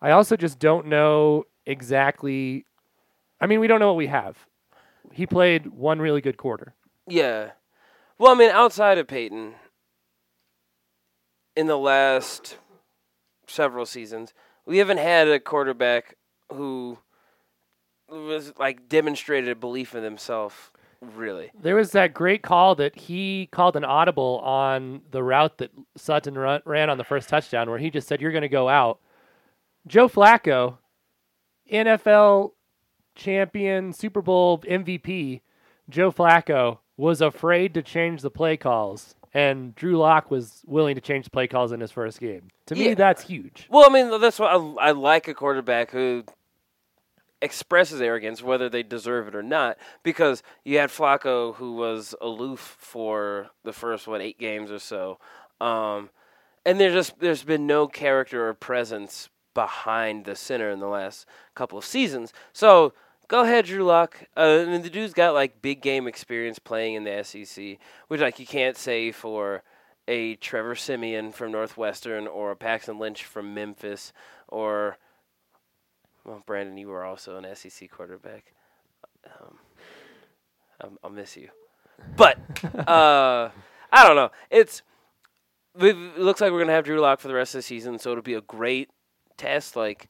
I 0.02 0.12
also 0.12 0.36
just 0.36 0.60
don't 0.60 0.88
know 0.88 1.46
exactly 1.66 2.66
I 3.42 3.48
mean, 3.48 3.60
we 3.60 3.68
don't 3.68 3.80
know 3.80 3.88
what 3.88 3.96
we 3.96 4.08
have. 4.08 4.38
He 5.14 5.26
played 5.26 5.68
one 5.68 6.00
really 6.00 6.22
good 6.22 6.38
quarter. 6.38 6.76
Yeah. 7.08 7.52
Well, 8.18 8.34
I 8.34 8.36
mean, 8.36 8.50
outside 8.50 8.98
of 8.98 9.08
Peyton, 9.08 9.54
in 11.60 11.68
the 11.68 11.78
last 11.78 12.56
several 13.46 13.86
seasons, 13.86 14.34
we 14.66 14.78
haven't 14.78 14.98
had 14.98 15.28
a 15.28 15.42
quarterback 15.42 16.16
who 16.50 16.98
was 18.08 18.54
like 18.58 18.88
demonstrated 18.88 19.50
a 19.50 19.56
belief 19.56 19.94
in 19.94 20.02
himself. 20.02 20.72
Really, 21.02 21.52
There 21.58 21.76
was 21.76 21.92
that 21.92 22.14
great 22.14 22.44
call 22.44 22.76
that 22.76 22.94
he 22.96 23.48
called 23.52 23.78
an 23.78 23.86
audible 23.86 24.40
on 24.44 25.02
the 25.12 25.24
route 25.24 25.58
that 25.60 25.72
Sutton 25.96 26.38
run, 26.38 26.62
ran 26.66 26.90
on 26.90 26.98
the 26.98 27.06
first 27.06 27.30
touchdown, 27.30 27.70
where 27.70 27.80
he 27.80 27.90
just 27.90 28.08
said, 28.08 28.22
"You're 28.22 28.34
going 28.34 28.42
to 28.42 28.50
go 28.50 28.68
out." 28.68 29.00
Joe 29.88 30.10
Flacco, 30.10 30.78
NFL 31.72 32.52
champion, 33.16 33.94
Super 33.94 34.22
Bowl 34.22 34.60
MVP, 34.60 35.42
Joe 35.90 36.12
Flacco 36.12 36.80
was 36.98 37.22
afraid 37.22 37.74
to 37.74 37.82
change 37.82 38.22
the 38.22 38.32
play 38.32 38.58
calls, 38.58 39.16
and 39.34 39.76
Drew 39.76 39.98
Lock 39.98 40.32
was 40.32 40.62
willing 40.66 40.96
to 40.96 41.02
change 41.02 41.32
play 41.32 41.48
calls 41.48 41.72
in 41.72 41.80
his 41.80 41.92
first 41.92 42.20
game. 42.20 42.50
To 42.68 42.76
me, 42.76 42.90
Yeah. 42.90 42.96
that's 42.96 43.22
huge. 43.24 43.68
well, 43.70 43.90
I 43.90 43.94
mean, 43.94 44.20
that's 44.22 44.40
what 44.40 44.50
I, 44.52 44.90
I 44.90 44.92
like 44.92 45.28
a 45.28 45.34
quarterback 45.34 45.92
who 45.92 46.24
expresses 47.42 48.02
arrogance, 48.02 48.44
whether 48.44 48.70
they 48.70 48.84
deserve 48.84 49.28
it 49.28 49.36
or 49.36 49.44
not. 49.44 49.78
Because 50.04 50.44
you 50.64 50.78
had 50.78 50.90
Flacco, 50.90 51.56
who 51.56 51.74
was 51.76 52.16
aloof 52.22 52.60
for 52.80 53.50
the 53.64 53.74
first 53.74 54.08
what 54.08 54.22
eight 54.22 54.38
games 54.40 54.72
or 54.72 54.80
so, 54.80 55.20
um, 55.62 56.10
and 56.66 56.80
there's 56.80 56.94
just 56.94 57.20
there's 57.20 57.44
been 57.44 57.66
no 57.66 57.88
character 57.88 58.48
or 58.50 58.54
presence 58.54 59.30
behind 59.54 60.26
the 60.26 60.36
center 60.36 60.70
in 60.70 60.80
the 60.80 60.88
last 60.88 61.26
couple 61.56 61.78
of 61.78 61.86
seasons. 61.86 62.34
So 62.54 62.94
go 63.30 63.44
ahead, 63.44 63.66
Drew 63.66 63.86
Lock. 63.86 64.26
Uh, 64.36 64.64
I 64.64 64.66
mean, 64.66 64.82
the 64.82 64.90
dude's 64.90 65.14
got 65.14 65.34
like 65.34 65.62
big 65.62 65.82
game 65.82 66.06
experience 66.06 66.60
playing 66.60 66.96
in 66.96 67.06
the 67.06 67.24
SEC, 67.24 67.78
which 68.10 68.20
like 68.20 68.40
you 68.40 68.46
can't 68.46 68.76
say 68.76 69.14
for 69.14 69.64
a 70.10 70.36
Trevor 70.36 70.76
Siemian 70.76 71.32
from 71.32 71.54
Northwestern 71.54 72.28
or 72.28 72.52
a 72.52 72.56
Paxton 72.58 73.00
Lynch 73.00 73.24
from 73.24 73.54
Memphis 73.54 74.12
or 74.50 74.98
well, 76.26 76.44
Brandon, 76.46 76.78
you 76.78 76.90
were 76.90 77.06
also 77.06 77.38
an 77.38 77.56
SEC 77.56 77.90
quarterback. 77.90 78.54
Um, 79.26 80.98
I'll, 81.04 81.10
miss 81.10 81.38
you, 81.38 81.50
but 82.16 82.38
uh, 82.88 83.50
I 83.92 84.08
don't 84.08 84.16
know. 84.16 84.32
It's 84.50 84.82
it 85.80 85.96
looks 86.18 86.42
like 86.42 86.52
we're 86.52 86.60
gonna 86.60 86.74
have 86.74 86.86
Drew 86.86 87.00
Lock 87.00 87.20
for 87.20 87.28
the 87.28 87.34
rest 87.34 87.54
of 87.54 87.60
the 87.60 87.64
season, 87.64 88.00
so 88.00 88.12
it'll 88.12 88.24
be 88.24 88.34
a 88.34 88.42
great 88.42 88.90
test. 89.38 89.76
Like, 89.76 90.08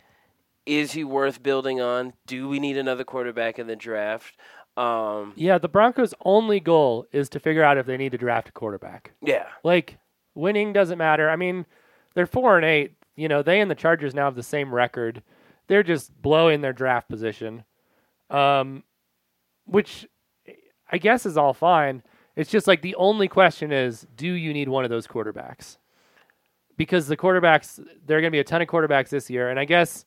is 0.69 0.91
he 0.93 1.03
worth 1.03 1.41
building 1.41 1.82
on? 1.82 2.13
Do 2.27 2.47
we 2.47 2.60
need 2.60 2.77
another 2.77 3.03
quarterback 3.03 3.58
in 3.60 3.67
the 3.67 3.75
draft? 3.75 4.38
Um, 4.77 5.34
Yeah, 5.36 5.58
the 5.58 5.67
Broncos' 5.67 6.13
only 6.23 6.60
goal 6.60 7.05
is 7.12 7.27
to 7.29 7.39
figure 7.39 7.63
out 7.63 7.77
if 7.77 7.86
they 7.86 7.97
need 7.97 8.12
to 8.13 8.17
draft 8.17 8.49
a 8.49 8.51
quarterback. 8.51 9.12
yeah, 9.21 9.47
Like 9.63 9.97
winning 10.36 10.71
doesn't 10.71 10.97
matter. 10.97 11.29
I 11.29 11.36
mean, 11.36 11.65
they're 12.13 12.25
four 12.25 12.55
and 12.55 12.65
eight. 12.65 12.93
You 13.15 13.27
know, 13.27 13.41
they 13.41 13.60
and 13.60 13.69
the 13.69 13.75
Chargers 13.75 14.13
now 14.15 14.25
have 14.25 14.36
the 14.36 14.43
same 14.43 14.73
record. 14.73 15.21
They're 15.67 15.84
just 15.84 16.19
blowing 16.21 16.62
their 16.62 16.71
draft 16.71 17.10
position, 17.10 17.63
um, 18.29 18.84
which 19.65 20.08
I 20.91 20.97
guess 20.97 21.25
is 21.25 21.36
all 21.38 21.53
fine. 21.53 22.01
It's 22.36 22.49
just 22.49 22.67
like 22.67 22.82
the 22.82 22.95
only 22.95 23.27
question 23.27 23.71
is, 23.73 24.08
do 24.15 24.27
you 24.32 24.53
need 24.53 24.69
one 24.69 24.84
of 24.86 24.89
those 24.89 25.08
quarterbacks? 25.08 25.77
Because 26.77 27.08
the 27.08 27.17
quarterbacks, 27.17 27.75
there 28.05 28.17
are 28.17 28.21
going 28.21 28.32
to 28.32 28.36
be 28.36 28.39
a 28.39 28.43
ton 28.45 28.62
of 28.62 28.69
quarterbacks 28.69 29.10
this 29.10 29.29
year, 29.29 29.49
and 29.49 29.60
I 29.60 29.65
guess 29.65 30.05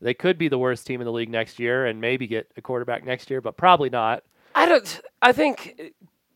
they 0.00 0.14
could 0.14 0.38
be 0.38 0.48
the 0.48 0.58
worst 0.58 0.86
team 0.86 1.00
in 1.00 1.04
the 1.04 1.12
league 1.12 1.28
next 1.28 1.58
year 1.58 1.86
and 1.86 2.00
maybe 2.00 2.26
get 2.26 2.50
a 2.56 2.62
quarterback 2.62 3.04
next 3.04 3.30
year, 3.30 3.40
but 3.40 3.56
probably 3.56 3.90
not. 3.90 4.22
I 4.54 4.66
don't. 4.66 5.00
I 5.22 5.32
think 5.32 5.92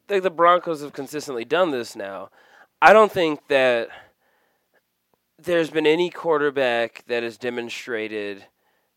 the, 0.09 0.21
the 0.21 0.31
Broncos 0.31 0.83
have 0.83 0.93
consistently 0.93 1.45
done 1.45 1.71
this 1.71 1.97
now. 1.97 2.31
I 2.81 2.93
don't 2.93 3.11
think 3.11 3.49
that 3.49 3.89
there's 5.39 5.71
been 5.71 5.87
any 5.87 6.11
quarterback 6.11 7.05
that 7.07 7.23
has 7.23 7.39
demonstrated 7.39 8.47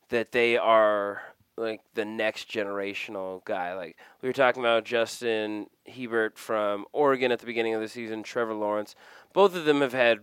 that 0.10 0.32
they 0.32 0.58
are 0.58 1.22
like 1.58 1.82
the 1.96 2.06
next 2.06 2.50
generational 2.50 3.44
guy. 3.46 3.74
Like 3.74 3.98
we 4.22 4.30
were 4.30 4.34
talking 4.34 4.62
about 4.62 4.86
Justin 4.86 5.68
Herbert 5.88 6.38
from 6.38 6.86
Oregon 6.94 7.32
at 7.32 7.40
the 7.40 7.46
beginning 7.46 7.74
of 7.74 7.82
the 7.82 7.88
season, 7.88 8.24
Trevor 8.24 8.54
Lawrence. 8.54 8.96
Both 9.34 9.56
of 9.56 9.66
them 9.66 9.82
have 9.82 9.94
had 9.94 10.20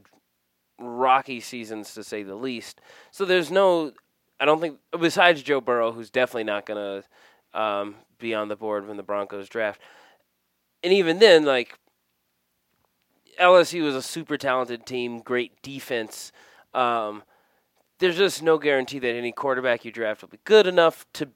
rocky 0.78 1.40
seasons 1.40 1.94
to 1.94 2.04
say 2.04 2.22
the 2.22 2.34
least. 2.34 2.80
So 3.10 3.24
there's 3.24 3.50
no 3.50 3.92
I 4.40 4.44
don't 4.44 4.60
think 4.60 4.78
besides 4.98 5.42
Joe 5.42 5.60
Burrow, 5.60 5.92
who's 5.92 6.10
definitely 6.10 6.44
not 6.44 6.66
going 6.66 7.02
to 7.52 7.60
um, 7.60 7.96
be 8.18 8.34
on 8.34 8.48
the 8.48 8.56
board 8.56 8.86
when 8.86 8.96
the 8.96 9.02
Broncos 9.02 9.48
draft, 9.48 9.80
and 10.82 10.92
even 10.92 11.18
then, 11.18 11.44
like 11.44 11.78
LSU 13.40 13.82
was 13.84 13.94
a 13.94 14.02
super 14.02 14.36
talented 14.36 14.86
team, 14.86 15.20
great 15.20 15.60
defense. 15.62 16.32
Um, 16.72 17.22
there's 17.98 18.16
just 18.16 18.42
no 18.42 18.58
guarantee 18.58 18.98
that 18.98 19.14
any 19.14 19.32
quarterback 19.32 19.84
you 19.84 19.92
draft 19.92 20.22
will 20.22 20.28
be 20.28 20.40
good 20.44 20.66
enough 20.66 21.06
to 21.14 21.28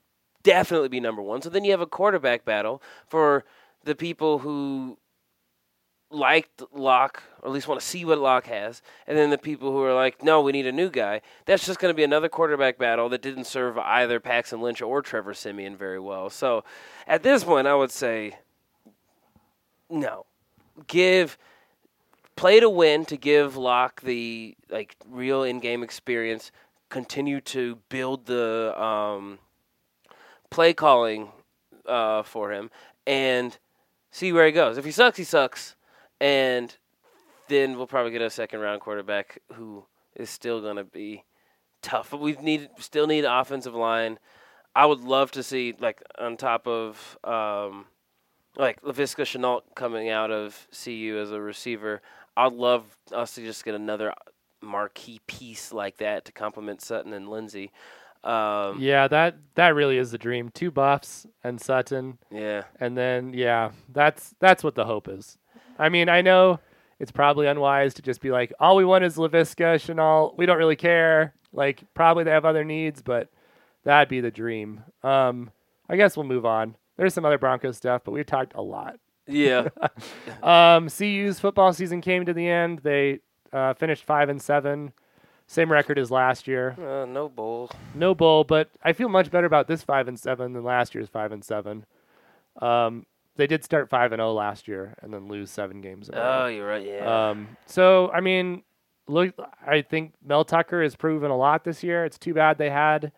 definitely 0.42 0.88
be 0.88 1.00
number 1.00 1.22
one. 1.22 1.42
So 1.42 1.50
then 1.50 1.64
you 1.64 1.70
have 1.70 1.80
a 1.80 1.86
quarterback 1.86 2.44
battle 2.44 2.82
for 3.06 3.44
the 3.84 3.94
people 3.94 4.40
who 4.40 4.98
liked 6.10 6.62
Lock, 6.72 7.22
or 7.42 7.48
at 7.48 7.52
least 7.52 7.68
want 7.68 7.80
to 7.80 7.86
see 7.86 8.04
what 8.04 8.18
Lock 8.18 8.46
has, 8.46 8.82
and 9.06 9.16
then 9.16 9.30
the 9.30 9.38
people 9.38 9.72
who 9.72 9.82
are 9.82 9.94
like, 9.94 10.22
no, 10.22 10.40
we 10.40 10.52
need 10.52 10.66
a 10.66 10.72
new 10.72 10.88
guy. 10.90 11.20
That's 11.44 11.66
just 11.66 11.78
going 11.78 11.92
to 11.92 11.96
be 11.96 12.04
another 12.04 12.28
quarterback 12.28 12.78
battle 12.78 13.08
that 13.10 13.22
didn't 13.22 13.44
serve 13.44 13.76
either 13.78 14.18
Paxton 14.20 14.60
Lynch 14.60 14.80
or 14.80 15.02
Trevor 15.02 15.34
Siemian 15.34 15.76
very 15.76 16.00
well. 16.00 16.30
So 16.30 16.64
at 17.06 17.22
this 17.22 17.44
point, 17.44 17.66
I 17.66 17.74
would 17.74 17.90
say 17.90 18.38
no. 19.90 20.26
Give 20.86 21.36
play 22.36 22.60
to 22.60 22.70
win 22.70 23.04
to 23.06 23.16
give 23.16 23.56
Lock 23.56 24.00
the 24.00 24.56
like 24.70 24.96
real 25.08 25.42
in-game 25.42 25.82
experience. 25.82 26.50
Continue 26.88 27.40
to 27.42 27.78
build 27.90 28.26
the 28.26 28.80
um, 28.80 29.40
play 30.50 30.72
calling 30.72 31.28
uh, 31.84 32.22
for 32.22 32.52
him 32.52 32.70
and 33.06 33.58
see 34.10 34.32
where 34.32 34.46
he 34.46 34.52
goes. 34.52 34.78
If 34.78 34.84
he 34.84 34.90
sucks, 34.90 35.18
he 35.18 35.24
sucks, 35.24 35.74
and 36.20 36.76
then 37.48 37.76
we'll 37.76 37.86
probably 37.86 38.12
get 38.12 38.22
a 38.22 38.30
second 38.30 38.60
round 38.60 38.80
quarterback 38.80 39.38
who 39.54 39.84
is 40.14 40.30
still 40.30 40.60
going 40.60 40.76
to 40.76 40.84
be 40.84 41.24
tough. 41.82 42.10
But 42.10 42.20
we 42.20 42.32
need 42.34 42.68
still 42.78 43.06
need 43.06 43.24
offensive 43.24 43.74
line. 43.74 44.18
I 44.74 44.86
would 44.86 45.00
love 45.00 45.30
to 45.32 45.42
see 45.42 45.74
like 45.78 46.02
on 46.18 46.36
top 46.36 46.66
of 46.66 47.18
um, 47.24 47.86
like 48.56 48.82
Laviska 48.82 49.24
Shenault 49.24 49.62
coming 49.74 50.08
out 50.10 50.30
of 50.30 50.68
CU 50.84 51.18
as 51.20 51.32
a 51.32 51.40
receiver. 51.40 52.02
I'd 52.36 52.52
love 52.52 52.84
us 53.12 53.34
to 53.34 53.42
just 53.42 53.64
get 53.64 53.74
another 53.74 54.12
marquee 54.60 55.20
piece 55.26 55.72
like 55.72 55.98
that 55.98 56.24
to 56.26 56.32
complement 56.32 56.80
Sutton 56.80 57.12
and 57.12 57.28
Lindsey. 57.28 57.72
Um, 58.24 58.80
Yeah, 58.80 59.08
that 59.08 59.36
that 59.54 59.74
really 59.74 59.96
is 59.96 60.10
the 60.10 60.18
dream. 60.18 60.50
Two 60.50 60.70
buffs 60.70 61.26
and 61.44 61.60
Sutton, 61.60 62.18
yeah. 62.30 62.64
and 62.80 62.96
then 62.96 63.32
yeah, 63.32 63.70
that's 63.92 64.34
that's 64.40 64.64
what 64.64 64.74
the 64.74 64.84
hope 64.84 65.08
is. 65.08 65.38
I 65.78 65.88
mean, 65.88 66.08
I 66.08 66.20
know 66.22 66.60
it's 66.98 67.12
probably 67.12 67.46
unwise 67.46 67.94
to 67.94 68.02
just 68.02 68.20
be 68.20 68.30
like, 68.30 68.52
all 68.58 68.76
we 68.76 68.84
want 68.84 69.04
is 69.04 69.16
Laviska, 69.16 69.76
Shenault. 69.76 70.36
We 70.36 70.46
don't 70.46 70.58
really 70.58 70.76
care. 70.76 71.32
Like, 71.52 71.82
probably 71.94 72.24
they 72.24 72.30
have 72.32 72.44
other 72.44 72.64
needs, 72.64 73.00
but 73.02 73.28
that'd 73.84 74.08
be 74.08 74.20
the 74.20 74.30
dream. 74.30 74.82
Um, 75.02 75.50
I 75.88 75.96
guess 75.96 76.16
we'll 76.16 76.26
move 76.26 76.44
on. 76.44 76.74
There's 76.96 77.14
some 77.14 77.24
other 77.24 77.38
Broncos 77.38 77.76
stuff, 77.76 78.02
but 78.04 78.10
we've 78.12 78.26
talked 78.26 78.54
a 78.54 78.62
lot. 78.62 78.98
Yeah. 79.26 79.68
Um, 80.42 80.88
CU's 80.88 81.40
football 81.40 81.72
season 81.72 82.00
came 82.00 82.24
to 82.26 82.32
the 82.32 82.48
end. 82.48 82.80
They 82.80 83.20
uh, 83.52 83.74
finished 83.74 84.04
five 84.04 84.28
and 84.28 84.40
seven, 84.40 84.92
same 85.46 85.70
record 85.72 85.98
as 85.98 86.10
last 86.10 86.46
year. 86.46 86.76
uh, 86.78 87.06
no 87.06 87.28
bowl. 87.28 87.70
No 87.94 88.14
bowl, 88.14 88.44
but 88.44 88.70
I 88.82 88.92
feel 88.92 89.08
much 89.08 89.30
better 89.30 89.46
about 89.46 89.66
this 89.66 89.82
five 89.82 90.06
and 90.08 90.18
seven 90.18 90.52
than 90.52 90.62
last 90.64 90.94
year's 90.94 91.08
five 91.08 91.32
and 91.32 91.44
seven. 91.44 91.84
Um, 92.62 93.06
they 93.38 93.46
did 93.46 93.64
start 93.64 93.88
five 93.88 94.12
and 94.12 94.18
zero 94.18 94.32
last 94.34 94.68
year 94.68 94.94
and 95.00 95.14
then 95.14 95.28
lose 95.28 95.50
seven 95.50 95.80
games. 95.80 96.08
In 96.08 96.16
a 96.16 96.18
row. 96.18 96.42
Oh, 96.42 96.46
you're 96.48 96.66
right. 96.66 96.84
Yeah. 96.84 97.30
Um, 97.30 97.56
so 97.66 98.10
I 98.10 98.20
mean, 98.20 98.64
look, 99.06 99.34
I 99.66 99.80
think 99.80 100.12
Mel 100.22 100.44
Tucker 100.44 100.82
has 100.82 100.96
proven 100.96 101.30
a 101.30 101.36
lot 101.36 101.64
this 101.64 101.82
year. 101.82 102.04
It's 102.04 102.18
too 102.18 102.34
bad 102.34 102.58
they 102.58 102.68
had 102.68 103.12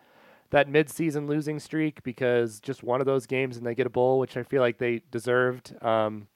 that 0.51 0.69
mid-season 0.69 1.27
losing 1.27 1.59
streak 1.59 2.03
because 2.03 2.59
just 2.59 2.83
one 2.83 2.99
of 2.99 3.05
those 3.05 3.25
games 3.25 3.57
and 3.57 3.65
they 3.65 3.73
get 3.73 3.87
a 3.87 3.89
bowl, 3.89 4.19
which 4.19 4.37
I 4.37 4.43
feel 4.43 4.61
like 4.61 4.77
they 4.77 5.01
deserved. 5.09 5.73
Um, 5.81 6.27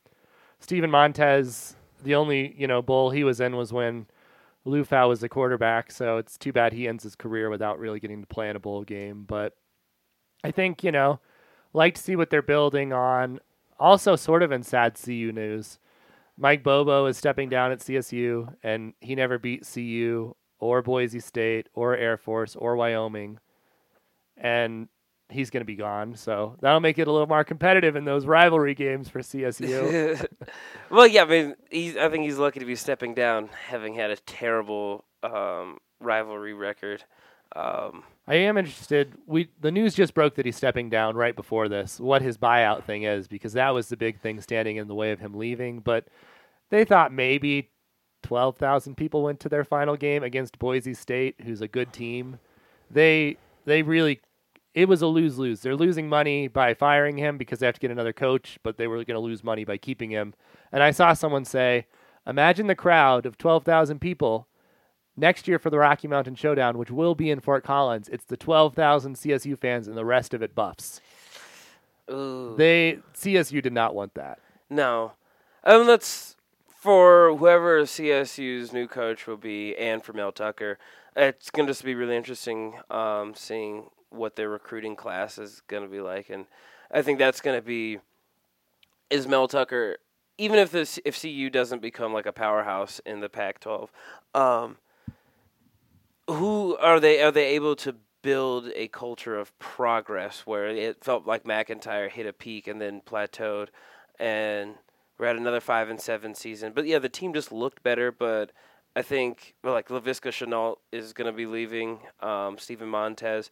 Steven 0.60 0.89
Montez, 0.89 1.76
the 2.04 2.15
only 2.15 2.56
you 2.58 2.65
know 2.65 2.82
bowl 2.82 3.12
he 3.12 3.24
was 3.24 3.39
in 3.39 3.56
was 3.56 3.71
when 3.71 4.08
Liufau 4.65 5.08
was 5.08 5.19
the 5.19 5.30
quarterback. 5.30 5.91
So 5.91 6.17
it's 6.17 6.39
too 6.39 6.52
bad 6.52 6.74
he 6.74 6.88
ends 6.88 7.04
his 7.04 7.15
career 7.15 7.52
without 7.52 7.78
really 7.78 8.00
getting 8.00 8.21
to 8.21 8.28
play 8.28 8.50
in 8.50 8.56
a 8.56 8.60
bowl 8.60 8.84
game. 8.84 9.26
But 9.28 9.54
I 10.43 10.50
think 10.50 10.84
you 10.84 10.91
know, 10.91 11.19
like 11.71 11.93
to 11.93 12.02
see 12.02 12.15
what 12.15 12.32
they're 12.32 12.41
building 12.41 12.91
on. 12.91 13.39
Also, 13.79 14.15
sort 14.15 14.43
of 14.43 14.51
in 14.51 14.63
sad 14.63 14.99
CU 15.01 15.31
news. 15.31 15.79
Mike 16.38 16.63
Bobo 16.63 17.05
is 17.05 17.17
stepping 17.17 17.49
down 17.49 17.71
at 17.71 17.79
CSU, 17.79 18.53
and 18.63 18.93
he 18.99 19.15
never 19.15 19.39
beat 19.39 19.67
CU 19.71 20.35
or 20.59 20.81
Boise 20.81 21.19
State 21.19 21.69
or 21.73 21.95
Air 21.95 22.17
Force 22.17 22.55
or 22.55 22.75
Wyoming, 22.75 23.39
and 24.38 24.88
he's 25.29 25.49
going 25.49 25.61
to 25.61 25.65
be 25.65 25.75
gone. 25.75 26.15
So 26.15 26.57
that'll 26.61 26.79
make 26.79 26.99
it 26.99 27.07
a 27.07 27.11
little 27.11 27.27
more 27.27 27.43
competitive 27.43 27.95
in 27.95 28.05
those 28.05 28.25
rivalry 28.25 28.75
games 28.75 29.09
for 29.09 29.19
CSU. 29.19 30.25
well, 30.89 31.07
yeah. 31.07 31.23
I 31.23 31.25
mean. 31.25 31.55
I 31.71 32.09
think 32.09 32.23
he's 32.23 32.38
lucky 32.38 32.59
to 32.59 32.65
be 32.65 32.75
stepping 32.75 33.13
down, 33.13 33.49
having 33.67 33.95
had 33.95 34.11
a 34.11 34.17
terrible 34.17 35.05
um, 35.23 35.77
rivalry 35.99 36.53
record. 36.53 37.03
Um, 37.55 38.03
I 38.27 38.35
am 38.35 38.57
interested. 38.57 39.13
We 39.27 39.49
the 39.61 39.71
news 39.71 39.93
just 39.93 40.13
broke 40.13 40.35
that 40.35 40.45
he's 40.45 40.55
stepping 40.55 40.89
down 40.89 41.15
right 41.15 41.35
before 41.35 41.69
this. 41.69 41.99
What 41.99 42.21
his 42.21 42.38
buyout 42.38 42.83
thing 42.83 43.03
is, 43.03 43.27
because 43.27 43.53
that 43.53 43.69
was 43.69 43.89
the 43.89 43.97
big 43.97 44.19
thing 44.19 44.41
standing 44.41 44.77
in 44.77 44.88
the 44.88 44.95
way 44.95 45.11
of 45.11 45.19
him 45.19 45.35
leaving. 45.35 45.79
But 45.79 46.07
they 46.71 46.85
thought 46.85 47.13
maybe 47.13 47.69
twelve 48.23 48.57
thousand 48.57 48.95
people 48.95 49.21
went 49.21 49.39
to 49.41 49.49
their 49.49 49.63
final 49.63 49.95
game 49.95 50.23
against 50.23 50.57
Boise 50.57 50.95
State, 50.95 51.35
who's 51.43 51.61
a 51.61 51.67
good 51.67 51.93
team. 51.93 52.39
They 52.89 53.38
they 53.65 53.83
really 53.83 54.21
it 54.73 54.89
was 54.89 55.03
a 55.03 55.07
lose 55.07 55.38
lose. 55.38 55.61
They're 55.61 55.75
losing 55.75 56.09
money 56.09 56.47
by 56.47 56.73
firing 56.73 57.17
him 57.17 57.38
because 57.38 57.59
they 57.59 57.67
have 57.67 57.75
to 57.75 57.81
get 57.81 57.91
another 57.91 58.11
coach, 58.13 58.57
but 58.63 58.77
they 58.77 58.88
were 58.88 58.97
going 58.97 59.15
to 59.15 59.19
lose 59.19 59.43
money 59.43 59.63
by 59.63 59.77
keeping 59.77 60.09
him. 60.09 60.33
And 60.71 60.81
I 60.81 60.89
saw 60.91 61.13
someone 61.13 61.45
say, 61.45 61.85
"Imagine 62.25 62.65
the 62.65 62.75
crowd 62.75 63.27
of 63.27 63.38
twelve 63.38 63.63
thousand 63.63 63.99
people." 63.99 64.47
Next 65.17 65.47
year 65.47 65.60
for 65.60 65.69
the 65.69 65.78
Rocky 65.78 66.08
Mountain 66.08 66.36
Showdown, 66.36 66.78
which 66.78 66.91
will 66.91 67.15
be 67.15 67.30
in 67.30 67.39
Fort 67.39 67.63
Collins, 67.63 68.10
it's 68.10 68.25
the 68.25 68.38
12,000 68.38 69.15
CSU 69.15 69.58
fans 69.58 69.88
and 69.88 69.97
the 69.97 70.06
rest 70.06 70.34
of 70.34 70.41
it 70.41 70.56
buffs. 70.56 71.01
ooh. 72.12 72.56
They 72.58 72.99
CSU 73.13 73.62
did 73.62 73.73
not 73.73 73.95
want 73.95 74.13
that. 74.15 74.39
No. 74.69 75.13
Um, 75.63 75.88
that's 75.88 76.36
for 76.67 77.36
whoever 77.36 77.82
CSU's 77.82 78.71
new 78.71 78.88
coach 78.88 79.25
will 79.25 79.38
be, 79.38 79.75
and 79.75 80.04
for 80.04 80.13
Mel 80.13 80.32
Tucker. 80.32 80.78
It's 81.15 81.49
going 81.49 81.65
to 81.65 81.71
just 81.71 81.84
be 81.84 81.95
really 81.95 82.15
interesting 82.15 82.75
um, 82.91 83.34
seeing 83.36 83.89
what 84.10 84.36
their 84.36 84.49
recruiting 84.49 84.95
class 84.95 85.38
is 85.39 85.62
going 85.67 85.84
to 85.84 85.89
be 85.89 86.01
like, 86.01 86.30
and 86.30 86.45
I 86.91 87.01
think 87.01 87.17
that's 87.17 87.41
going 87.41 87.58
to 87.58 87.65
be 87.65 87.99
is 89.10 89.28
Mel 89.28 89.47
Tucker. 89.47 89.97
Even 90.38 90.60
if 90.60 90.71
this 90.71 90.99
if 91.06 91.19
CU 91.19 91.49
doesn't 91.49 91.82
become 91.82 92.13
like 92.13 92.25
a 92.25 92.34
powerhouse 92.34 92.99
in 93.06 93.21
the 93.21 93.30
Pac-12, 93.30 93.89
um, 94.34 94.78
who 96.27 96.75
are 96.77 96.99
they? 96.99 97.21
Are 97.21 97.31
they 97.31 97.47
able 97.55 97.75
to 97.77 97.95
build 98.21 98.69
a 98.75 98.88
culture 98.88 99.38
of 99.38 99.57
progress 99.59 100.41
where 100.47 100.67
it 100.67 101.03
felt 101.03 101.27
like 101.27 101.45
MacIntyre 101.45 102.09
hit 102.09 102.25
a 102.25 102.33
peak 102.33 102.67
and 102.67 102.81
then 102.81 103.01
plateaued, 103.05 103.67
and 104.19 104.75
we're 105.17 105.27
at 105.27 105.35
another 105.35 105.59
five 105.61 105.89
and 105.89 106.01
seven 106.01 106.33
season. 106.33 106.73
But 106.73 106.88
yeah, 106.88 106.99
the 106.99 107.09
team 107.09 107.33
just 107.33 107.51
looked 107.51 107.83
better. 107.83 108.11
But 108.11 108.51
I 108.95 109.01
think 109.01 109.55
well, 109.63 109.73
like 109.73 109.89
Laviska 109.89 110.31
Shenault 110.31 110.77
is 110.91 111.13
going 111.13 111.27
to 111.31 111.35
be 111.35 111.45
leaving. 111.45 111.99
Um, 112.21 112.57
Steven 112.57 112.89
Montez, 112.89 113.51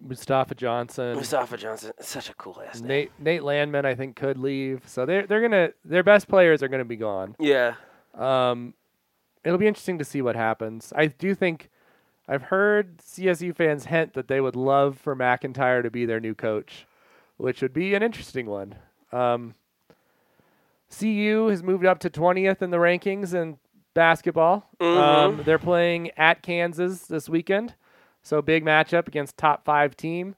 Mustafa 0.00 0.54
Johnson, 0.54 1.16
Mustafa 1.16 1.56
Johnson, 1.56 1.92
such 2.00 2.30
a 2.30 2.34
cool 2.34 2.62
ass 2.66 2.80
name. 2.80 2.88
Nate 2.88 3.10
Nate 3.18 3.42
Landman, 3.42 3.84
I 3.84 3.94
think 3.94 4.16
could 4.16 4.38
leave. 4.38 4.82
So 4.86 5.04
they're 5.04 5.26
they're 5.26 5.42
gonna 5.42 5.70
their 5.84 6.02
best 6.04 6.28
players 6.28 6.62
are 6.62 6.68
gonna 6.68 6.84
be 6.84 6.96
gone. 6.96 7.34
Yeah, 7.38 7.74
Um, 8.14 8.74
it'll 9.48 9.58
be 9.58 9.66
interesting 9.66 9.96
to 9.96 10.04
see 10.04 10.20
what 10.20 10.36
happens. 10.36 10.92
I 10.94 11.06
do 11.06 11.34
think 11.34 11.70
I've 12.28 12.42
heard 12.42 12.98
CSU 12.98 13.56
fans 13.56 13.86
hint 13.86 14.12
that 14.12 14.28
they 14.28 14.42
would 14.42 14.54
love 14.54 14.98
for 14.98 15.14
MacIntyre 15.14 15.82
to 15.82 15.90
be 15.90 16.04
their 16.04 16.20
new 16.20 16.34
coach, 16.34 16.86
which 17.38 17.62
would 17.62 17.72
be 17.72 17.94
an 17.94 18.02
interesting 18.02 18.44
one. 18.44 18.74
Um, 19.10 19.54
CU 20.94 21.46
has 21.48 21.62
moved 21.62 21.86
up 21.86 21.98
to 22.00 22.10
20th 22.10 22.60
in 22.60 22.70
the 22.70 22.76
rankings 22.76 23.32
in 23.32 23.56
basketball. 23.94 24.68
Um, 24.98 25.42
they're 25.46 25.58
playing 25.58 26.10
at 26.18 26.42
Kansas 26.42 27.06
this 27.06 27.26
weekend, 27.26 27.72
so 28.22 28.42
big 28.42 28.66
matchup 28.66 29.08
against 29.08 29.38
top 29.38 29.64
five 29.64 29.96
team. 29.96 30.36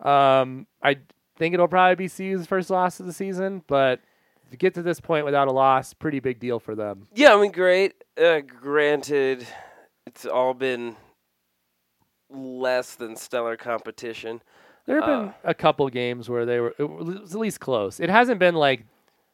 Um, 0.00 0.66
I 0.82 0.98
think 1.38 1.54
it'll 1.54 1.68
probably 1.68 2.06
be 2.06 2.10
CU's 2.10 2.46
first 2.46 2.68
loss 2.68 3.00
of 3.00 3.06
the 3.06 3.14
season, 3.14 3.62
but 3.66 4.00
to 4.52 4.56
get 4.58 4.74
to 4.74 4.82
this 4.82 5.00
point 5.00 5.24
without 5.24 5.48
a 5.48 5.52
loss, 5.52 5.92
pretty 5.94 6.20
big 6.20 6.38
deal 6.38 6.58
for 6.60 6.74
them. 6.74 7.08
yeah. 7.14 7.34
I 7.34 7.40
mean, 7.40 7.52
great. 7.52 7.94
Uh, 8.22 8.40
granted, 8.40 9.46
it's 10.06 10.24
all 10.26 10.54
been 10.54 10.96
less 12.30 12.94
than 12.94 13.16
stellar 13.16 13.56
competition. 13.56 14.40
There 14.86 14.96
have 15.00 15.06
been 15.06 15.28
Uh, 15.28 15.32
a 15.44 15.54
couple 15.54 15.88
games 15.90 16.28
where 16.28 16.44
they 16.46 16.58
were 16.60 16.74
it 16.78 16.84
was 16.84 17.34
at 17.34 17.40
least 17.40 17.60
close. 17.60 18.00
It 18.00 18.10
hasn't 18.10 18.38
been 18.38 18.54
like 18.54 18.84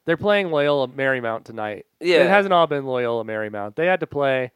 they're 0.04 0.16
playing 0.16 0.50
Loyola 0.50 0.88
Marymount 0.88 1.44
tonight. 1.44 1.86
Yeah. 2.00 2.18
It 2.24 2.28
hasn't 2.28 2.52
all 2.52 2.66
been 2.66 2.86
Loyola 2.86 3.24
Marymount. 3.24 3.74
They 3.76 3.86
had 3.86 4.00
to 4.00 4.06
play 4.06 4.50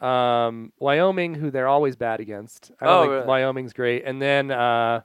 Um, 0.00 0.72
Wyoming, 0.78 1.34
who 1.34 1.50
they're 1.50 1.68
always 1.68 1.96
bad 1.96 2.20
against. 2.20 2.72
I 2.80 2.86
don't 2.86 2.94
Oh, 2.94 3.00
think 3.02 3.12
really? 3.12 3.26
Wyoming's 3.26 3.72
great. 3.72 4.04
And 4.04 4.20
then 4.22 4.50
uh, 4.50 5.02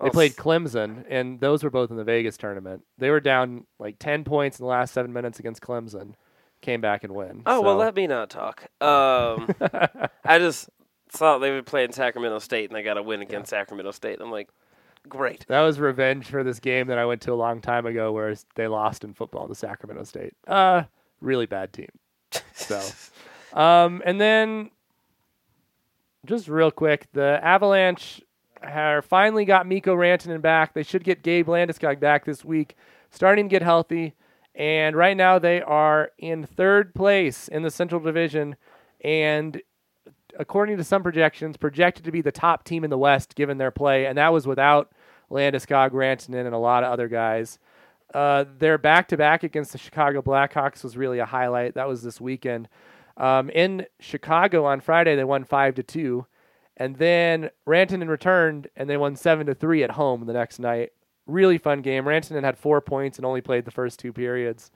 they 0.00 0.08
Oh, 0.08 0.10
played 0.10 0.36
Clemson, 0.36 1.04
and 1.08 1.40
those 1.40 1.64
were 1.64 1.70
both 1.70 1.90
in 1.90 1.96
the 1.96 2.04
Vegas 2.04 2.36
tournament. 2.36 2.84
They 2.98 3.10
were 3.10 3.20
down 3.20 3.66
like 3.78 3.98
ten 3.98 4.24
points 4.24 4.58
in 4.58 4.64
the 4.64 4.68
last 4.68 4.92
seven 4.92 5.12
minutes 5.12 5.38
against 5.38 5.62
Clemson. 5.62 6.14
Came 6.60 6.80
back 6.80 7.04
and 7.04 7.14
win. 7.14 7.42
Oh 7.46 7.60
well, 7.60 7.76
let 7.76 7.94
me 7.94 8.06
not 8.06 8.30
talk. 8.30 8.64
Um, 8.80 9.48
I 10.24 10.38
just 10.38 10.68
thought 11.08 11.38
they 11.38 11.50
were 11.50 11.62
playing 11.62 11.92
Sacramento 11.92 12.38
State, 12.40 12.70
and 12.70 12.76
they 12.76 12.82
got 12.82 12.98
a 12.98 13.02
win 13.02 13.22
against 13.22 13.50
Sacramento 13.50 13.90
State. 13.92 14.20
I'm 14.20 14.30
like, 14.30 14.48
great. 15.08 15.46
That 15.48 15.62
was 15.62 15.78
revenge 15.78 16.26
for 16.26 16.42
this 16.42 16.58
game 16.60 16.88
that 16.88 16.98
I 16.98 17.04
went 17.06 17.22
to 17.22 17.32
a 17.32 17.34
long 17.34 17.60
time 17.60 17.86
ago 17.86 18.12
where 18.12 18.34
they 18.54 18.66
lost 18.68 19.04
in 19.04 19.14
football 19.14 19.48
to 19.48 19.54
Sacramento 19.54 20.04
State. 20.04 20.34
Uh, 20.46 20.84
really 21.20 21.46
bad 21.46 21.72
team. 21.72 21.90
So, 22.54 22.82
um, 23.58 24.02
and 24.04 24.20
then 24.20 24.70
just 26.24 26.48
real 26.48 26.70
quick, 26.70 27.06
the 27.12 27.38
Avalanche 27.42 28.20
finally 29.02 29.44
got 29.44 29.66
Mikko 29.66 29.94
Rantanen 29.94 30.40
back. 30.40 30.74
They 30.74 30.82
should 30.82 31.04
get 31.04 31.22
Gabe 31.22 31.48
Landeskog 31.48 32.00
back 32.00 32.24
this 32.24 32.44
week, 32.44 32.76
starting 33.10 33.48
to 33.48 33.50
get 33.50 33.62
healthy. 33.62 34.14
And 34.54 34.96
right 34.96 35.16
now 35.16 35.38
they 35.38 35.60
are 35.60 36.12
in 36.18 36.46
third 36.46 36.94
place 36.94 37.46
in 37.48 37.62
the 37.62 37.70
Central 37.70 38.00
Division, 38.00 38.56
and 39.02 39.60
according 40.38 40.78
to 40.78 40.84
some 40.84 41.02
projections, 41.02 41.58
projected 41.58 42.04
to 42.04 42.10
be 42.10 42.22
the 42.22 42.32
top 42.32 42.64
team 42.64 42.82
in 42.82 42.90
the 42.90 42.96
West 42.96 43.34
given 43.34 43.58
their 43.58 43.70
play, 43.70 44.06
and 44.06 44.16
that 44.16 44.32
was 44.32 44.46
without 44.46 44.92
Landeskog, 45.30 45.90
Rantanen, 45.90 46.46
and 46.46 46.54
a 46.54 46.58
lot 46.58 46.84
of 46.84 46.92
other 46.92 47.08
guys. 47.08 47.58
Uh, 48.14 48.44
their 48.58 48.78
back-to-back 48.78 49.42
against 49.42 49.72
the 49.72 49.78
Chicago 49.78 50.22
Blackhawks 50.22 50.82
was 50.82 50.96
really 50.96 51.18
a 51.18 51.26
highlight. 51.26 51.74
That 51.74 51.88
was 51.88 52.02
this 52.02 52.20
weekend. 52.20 52.68
Um, 53.18 53.50
in 53.50 53.86
Chicago 53.98 54.64
on 54.64 54.80
Friday, 54.80 55.16
they 55.16 55.24
won 55.24 55.44
five 55.44 55.74
to 55.74 55.82
two, 55.82 56.26
and 56.76 56.96
then 56.96 57.50
Rantanen 57.66 58.08
returned 58.08 58.68
and 58.76 58.88
they 58.88 58.96
won 58.96 59.16
seven 59.16 59.46
to 59.46 59.54
three 59.54 59.82
at 59.82 59.92
home 59.92 60.26
the 60.26 60.32
next 60.32 60.58
night. 60.58 60.90
Really 61.26 61.58
fun 61.58 61.82
game. 61.82 62.04
Rantanen 62.04 62.44
had 62.44 62.58
four 62.58 62.80
points 62.80 63.18
and 63.18 63.26
only 63.26 63.40
played 63.40 63.64
the 63.64 63.70
first 63.70 63.98
two 63.98 64.12
periods, 64.12 64.70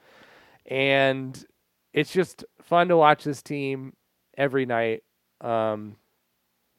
and 0.67 1.45
it's 1.93 2.13
just 2.13 2.45
fun 2.63 2.89
to 2.89 2.97
watch 2.97 3.25
this 3.25 3.43
team 3.43 3.95
every 4.37 4.67
night. 4.67 5.03
Um, 5.41 5.97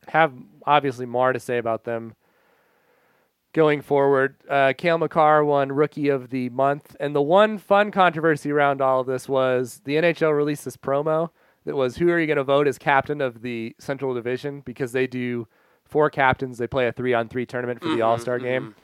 have 0.08 0.34
obviously 0.66 1.06
more 1.06 1.32
to 1.32 1.40
say 1.40 1.58
about 1.58 1.84
them 1.84 2.16
going 3.54 3.82
forward. 3.82 4.36
Uh, 4.50 4.74
Cale 4.78 4.98
Makar 4.98 5.44
won 5.46 5.72
Rookie 5.72 6.10
of 6.10 6.30
the 6.30 6.50
Month, 6.50 6.96
and 7.00 7.16
the 7.16 7.22
one 7.22 7.58
fun 7.58 7.92
controversy 7.92 8.52
around 8.52 8.82
all 8.82 9.02
of 9.02 9.08
this 9.08 9.30
was 9.30 9.82
the 9.86 9.96
NHL 9.96 10.36
released 10.36 10.66
this 10.66 10.78
promo 10.78 11.30
that 11.66 11.76
was 11.76 11.98
who 11.98 12.10
are 12.10 12.20
you 12.20 12.28
going 12.28 12.38
to 12.38 12.44
vote 12.44 12.68
as 12.68 12.78
captain 12.78 13.22
of 13.22 13.42
the 13.42 13.76
Central 13.80 14.14
Division 14.14 14.62
because 14.62 14.92
they 14.92 15.08
do 15.08 15.48
four 15.86 16.10
captains. 16.10 16.58
They 16.58 16.68
play 16.68 16.88
a 16.88 16.92
three-on-three 16.92 17.46
tournament 17.46 17.82
for 17.82 17.90
the 17.90 17.96
mm-hmm, 17.96 18.04
All 18.04 18.18
Star 18.18 18.38
mm-hmm. 18.38 18.46
game. 18.46 18.76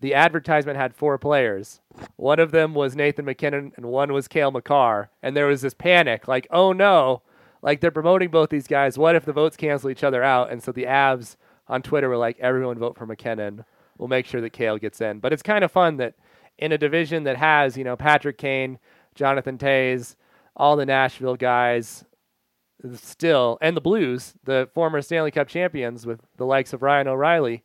The 0.00 0.14
advertisement 0.14 0.76
had 0.76 0.94
four 0.94 1.18
players. 1.18 1.80
One 2.16 2.38
of 2.38 2.52
them 2.52 2.72
was 2.74 2.94
Nathan 2.94 3.24
MacKinnon, 3.24 3.72
and 3.76 3.86
one 3.86 4.12
was 4.12 4.28
Cale 4.28 4.52
Makar. 4.52 5.10
And 5.22 5.36
there 5.36 5.46
was 5.46 5.62
this 5.62 5.74
panic, 5.74 6.28
like, 6.28 6.46
oh 6.50 6.72
no, 6.72 7.22
like 7.62 7.80
they're 7.80 7.90
promoting 7.90 8.30
both 8.30 8.50
these 8.50 8.68
guys. 8.68 8.96
What 8.96 9.16
if 9.16 9.24
the 9.24 9.32
votes 9.32 9.56
cancel 9.56 9.90
each 9.90 10.04
other 10.04 10.22
out? 10.22 10.52
And 10.52 10.62
so 10.62 10.70
the 10.70 10.84
Avs 10.84 11.36
on 11.66 11.82
Twitter 11.82 12.08
were 12.08 12.16
like, 12.16 12.38
everyone 12.38 12.78
vote 12.78 12.96
for 12.96 13.06
MacKinnon. 13.06 13.64
We'll 13.96 14.08
make 14.08 14.26
sure 14.26 14.40
that 14.40 14.52
Cale 14.52 14.78
gets 14.78 15.00
in. 15.00 15.18
But 15.18 15.32
it's 15.32 15.42
kind 15.42 15.64
of 15.64 15.72
fun 15.72 15.96
that 15.96 16.14
in 16.58 16.70
a 16.70 16.78
division 16.78 17.24
that 17.24 17.36
has, 17.36 17.76
you 17.76 17.84
know, 17.84 17.96
Patrick 17.96 18.38
Kane, 18.38 18.78
Jonathan 19.14 19.58
Toews, 19.58 20.14
all 20.56 20.76
the 20.76 20.86
Nashville 20.86 21.36
guys, 21.36 22.04
still, 22.94 23.58
and 23.60 23.76
the 23.76 23.80
Blues, 23.80 24.34
the 24.44 24.68
former 24.74 25.02
Stanley 25.02 25.30
Cup 25.30 25.48
champions 25.48 26.06
with 26.06 26.20
the 26.36 26.46
likes 26.46 26.72
of 26.72 26.82
Ryan 26.82 27.08
O'Reilly, 27.08 27.62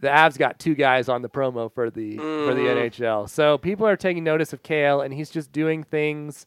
the 0.00 0.08
Avs 0.08 0.36
got 0.36 0.58
two 0.58 0.74
guys 0.74 1.08
on 1.08 1.22
the 1.22 1.28
promo 1.28 1.72
for 1.72 1.90
the 1.90 2.16
for 2.16 2.54
the 2.54 2.62
NHL. 2.62 3.28
So 3.28 3.56
people 3.56 3.86
are 3.86 3.96
taking 3.96 4.24
notice 4.24 4.52
of 4.52 4.62
Cale, 4.62 5.00
and 5.00 5.14
he's 5.14 5.30
just 5.30 5.52
doing 5.52 5.84
things 5.84 6.46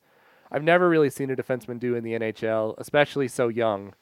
I've 0.51 0.63
never 0.63 0.87
really 0.87 1.09
seen 1.09 1.29
a 1.31 1.35
defenseman 1.35 1.79
do 1.79 1.95
in 1.95 2.03
the 2.03 2.13
NHL, 2.13 2.75
especially 2.77 3.27
so 3.27 3.47
young. 3.47 3.93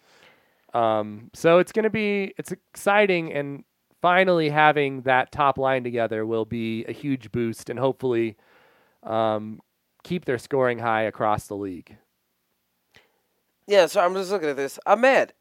Um, 0.73 1.29
so 1.33 1.59
it's 1.59 1.71
going 1.71 1.83
to 1.83 1.89
be 1.89 2.33
it's 2.37 2.51
exciting, 2.51 3.31
and 3.33 3.63
finally 4.01 4.49
having 4.49 5.01
that 5.01 5.31
top 5.31 5.57
line 5.57 5.83
together 5.83 6.25
will 6.25 6.45
be 6.45 6.83
a 6.85 6.91
huge 6.91 7.31
boost, 7.31 7.69
and 7.69 7.79
hopefully 7.79 8.37
um, 9.03 9.61
keep 10.03 10.25
their 10.25 10.37
scoring 10.37 10.79
high 10.79 11.03
across 11.03 11.47
the 11.47 11.55
league. 11.55 11.97
Yeah, 13.67 13.85
so 13.85 14.01
I'm 14.01 14.13
just 14.13 14.31
looking 14.31 14.49
at 14.49 14.55
this. 14.55 14.79
I'm 14.85 15.01
mad. 15.01 15.33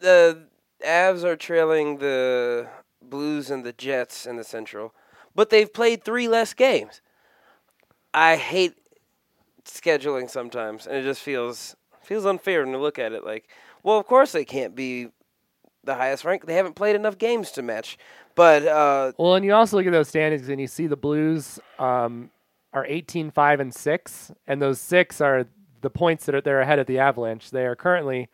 The 0.00 0.46
Avs 0.84 1.24
are 1.24 1.36
trailing 1.36 1.98
the 1.98 2.68
Blues 3.02 3.50
and 3.50 3.64
the 3.64 3.72
Jets 3.72 4.26
in 4.26 4.36
the 4.36 4.44
Central, 4.44 4.94
but 5.34 5.50
they've 5.50 5.72
played 5.72 6.04
three 6.04 6.28
less 6.28 6.54
games. 6.54 7.00
I 8.12 8.36
hate 8.36 8.74
scheduling 9.64 10.28
sometimes, 10.28 10.86
and 10.86 10.96
it 10.96 11.02
just 11.02 11.20
feels 11.20 11.76
feels 12.02 12.26
unfair 12.26 12.64
when 12.64 12.70
you 12.70 12.78
look 12.78 12.98
at 12.98 13.12
it. 13.12 13.24
Like, 13.24 13.48
well, 13.82 13.98
of 13.98 14.06
course 14.06 14.32
they 14.32 14.44
can't 14.44 14.74
be 14.74 15.08
the 15.84 15.94
highest 15.94 16.24
rank. 16.24 16.46
They 16.46 16.54
haven't 16.54 16.74
played 16.74 16.96
enough 16.96 17.18
games 17.18 17.50
to 17.52 17.62
match. 17.62 17.98
But 18.34 18.66
uh, 18.66 19.12
Well, 19.18 19.34
and 19.34 19.44
you 19.44 19.52
also 19.54 19.76
look 19.76 19.86
at 19.86 19.92
those 19.92 20.08
standings 20.08 20.48
and 20.48 20.60
you 20.60 20.66
see 20.66 20.86
the 20.86 20.96
Blues 20.96 21.58
um, 21.78 22.30
are 22.72 22.86
18, 22.86 23.30
5, 23.30 23.60
and 23.60 23.74
6, 23.74 24.32
and 24.46 24.62
those 24.62 24.80
six 24.80 25.20
are 25.20 25.46
the 25.80 25.90
points 25.90 26.26
that 26.26 26.34
are 26.34 26.40
they're 26.40 26.60
ahead 26.60 26.78
of 26.78 26.86
the 26.86 26.98
Avalanche. 26.98 27.50
They 27.50 27.66
are 27.66 27.76
currently 27.76 28.28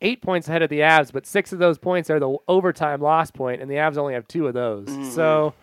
eight 0.00 0.20
points 0.20 0.48
ahead 0.48 0.62
of 0.62 0.68
the 0.68 0.80
Avs, 0.80 1.12
but 1.12 1.26
six 1.26 1.52
of 1.52 1.58
those 1.58 1.78
points 1.78 2.10
are 2.10 2.20
the 2.20 2.36
overtime 2.48 3.00
loss 3.00 3.30
point, 3.30 3.62
and 3.62 3.70
the 3.70 3.76
Avs 3.76 3.96
only 3.96 4.14
have 4.14 4.26
two 4.28 4.46
of 4.46 4.54
those. 4.54 4.88
Mm-hmm. 4.88 5.10
So 5.10 5.54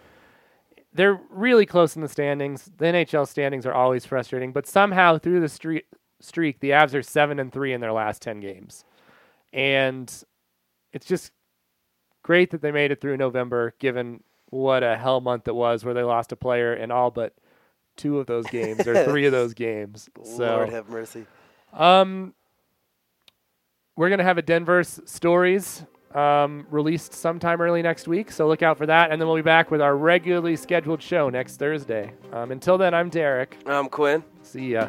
they're 0.94 1.20
really 1.30 1.66
close 1.66 1.96
in 1.96 2.02
the 2.02 2.08
standings. 2.08 2.72
The 2.78 2.86
NHL 2.86 3.28
standings 3.28 3.66
are 3.66 3.74
always 3.74 4.06
frustrating, 4.06 4.54
but 4.54 4.66
somehow 4.66 5.18
through 5.18 5.42
the 5.42 5.50
streak, 5.50 5.86
streak, 6.20 6.60
the 6.62 6.72
Avs 6.72 6.94
are 6.96 7.04
seven 7.04 7.40
and 7.40 7.52
three 7.52 7.74
in 7.74 7.82
their 7.82 7.94
last 7.94 8.22
ten 8.22 8.40
games, 8.40 8.86
and 9.54 10.24
it's 10.94 11.06
just 11.06 11.32
great 12.24 12.52
that 12.52 12.62
they 12.62 12.72
made 12.72 12.92
it 12.92 13.02
through 13.02 13.18
November, 13.18 13.74
given 13.80 14.24
what 14.50 14.84
a 14.84 14.98
hell 14.98 15.22
month 15.22 15.48
it 15.48 15.56
was, 15.56 15.84
where 15.84 15.94
they 15.94 16.04
lost 16.04 16.32
a 16.32 16.36
player 16.36 16.74
and 16.74 16.92
all 16.92 17.12
but 17.12 17.34
two 18.00 18.20
of 18.20 18.26
those 18.26 18.46
games 18.48 18.88
or 18.88 19.04
three 19.10 19.26
of 19.26 19.32
those 19.32 19.54
games. 19.54 20.10
So, 20.24 20.44
Lord 20.46 20.70
have 20.70 20.90
mercy. 20.90 21.26
um, 21.74 22.34
we're 23.96 24.10
gonna 24.10 24.24
have 24.24 24.38
a 24.38 24.42
Denverse 24.42 25.02
stories 25.06 25.84
um, 26.16 26.66
released 26.72 27.14
sometime 27.14 27.62
early 27.62 27.82
next 27.82 28.08
week, 28.08 28.32
so 28.32 28.48
look 28.48 28.64
out 28.64 28.78
for 28.78 28.86
that, 28.86 29.12
and 29.12 29.22
then 29.22 29.28
we'll 29.28 29.36
be 29.38 29.42
back 29.42 29.70
with 29.70 29.82
our 29.82 29.96
regularly 29.96 30.56
scheduled 30.56 31.02
show 31.04 31.30
next 31.30 31.58
Thursday. 31.58 32.14
Um, 32.32 32.52
until 32.52 32.78
then, 32.78 32.94
I'm 32.94 33.10
Derek. 33.10 33.58
I'm 33.68 33.90
Quinn. 33.90 34.24
See 34.42 34.70
ya. 34.72 34.88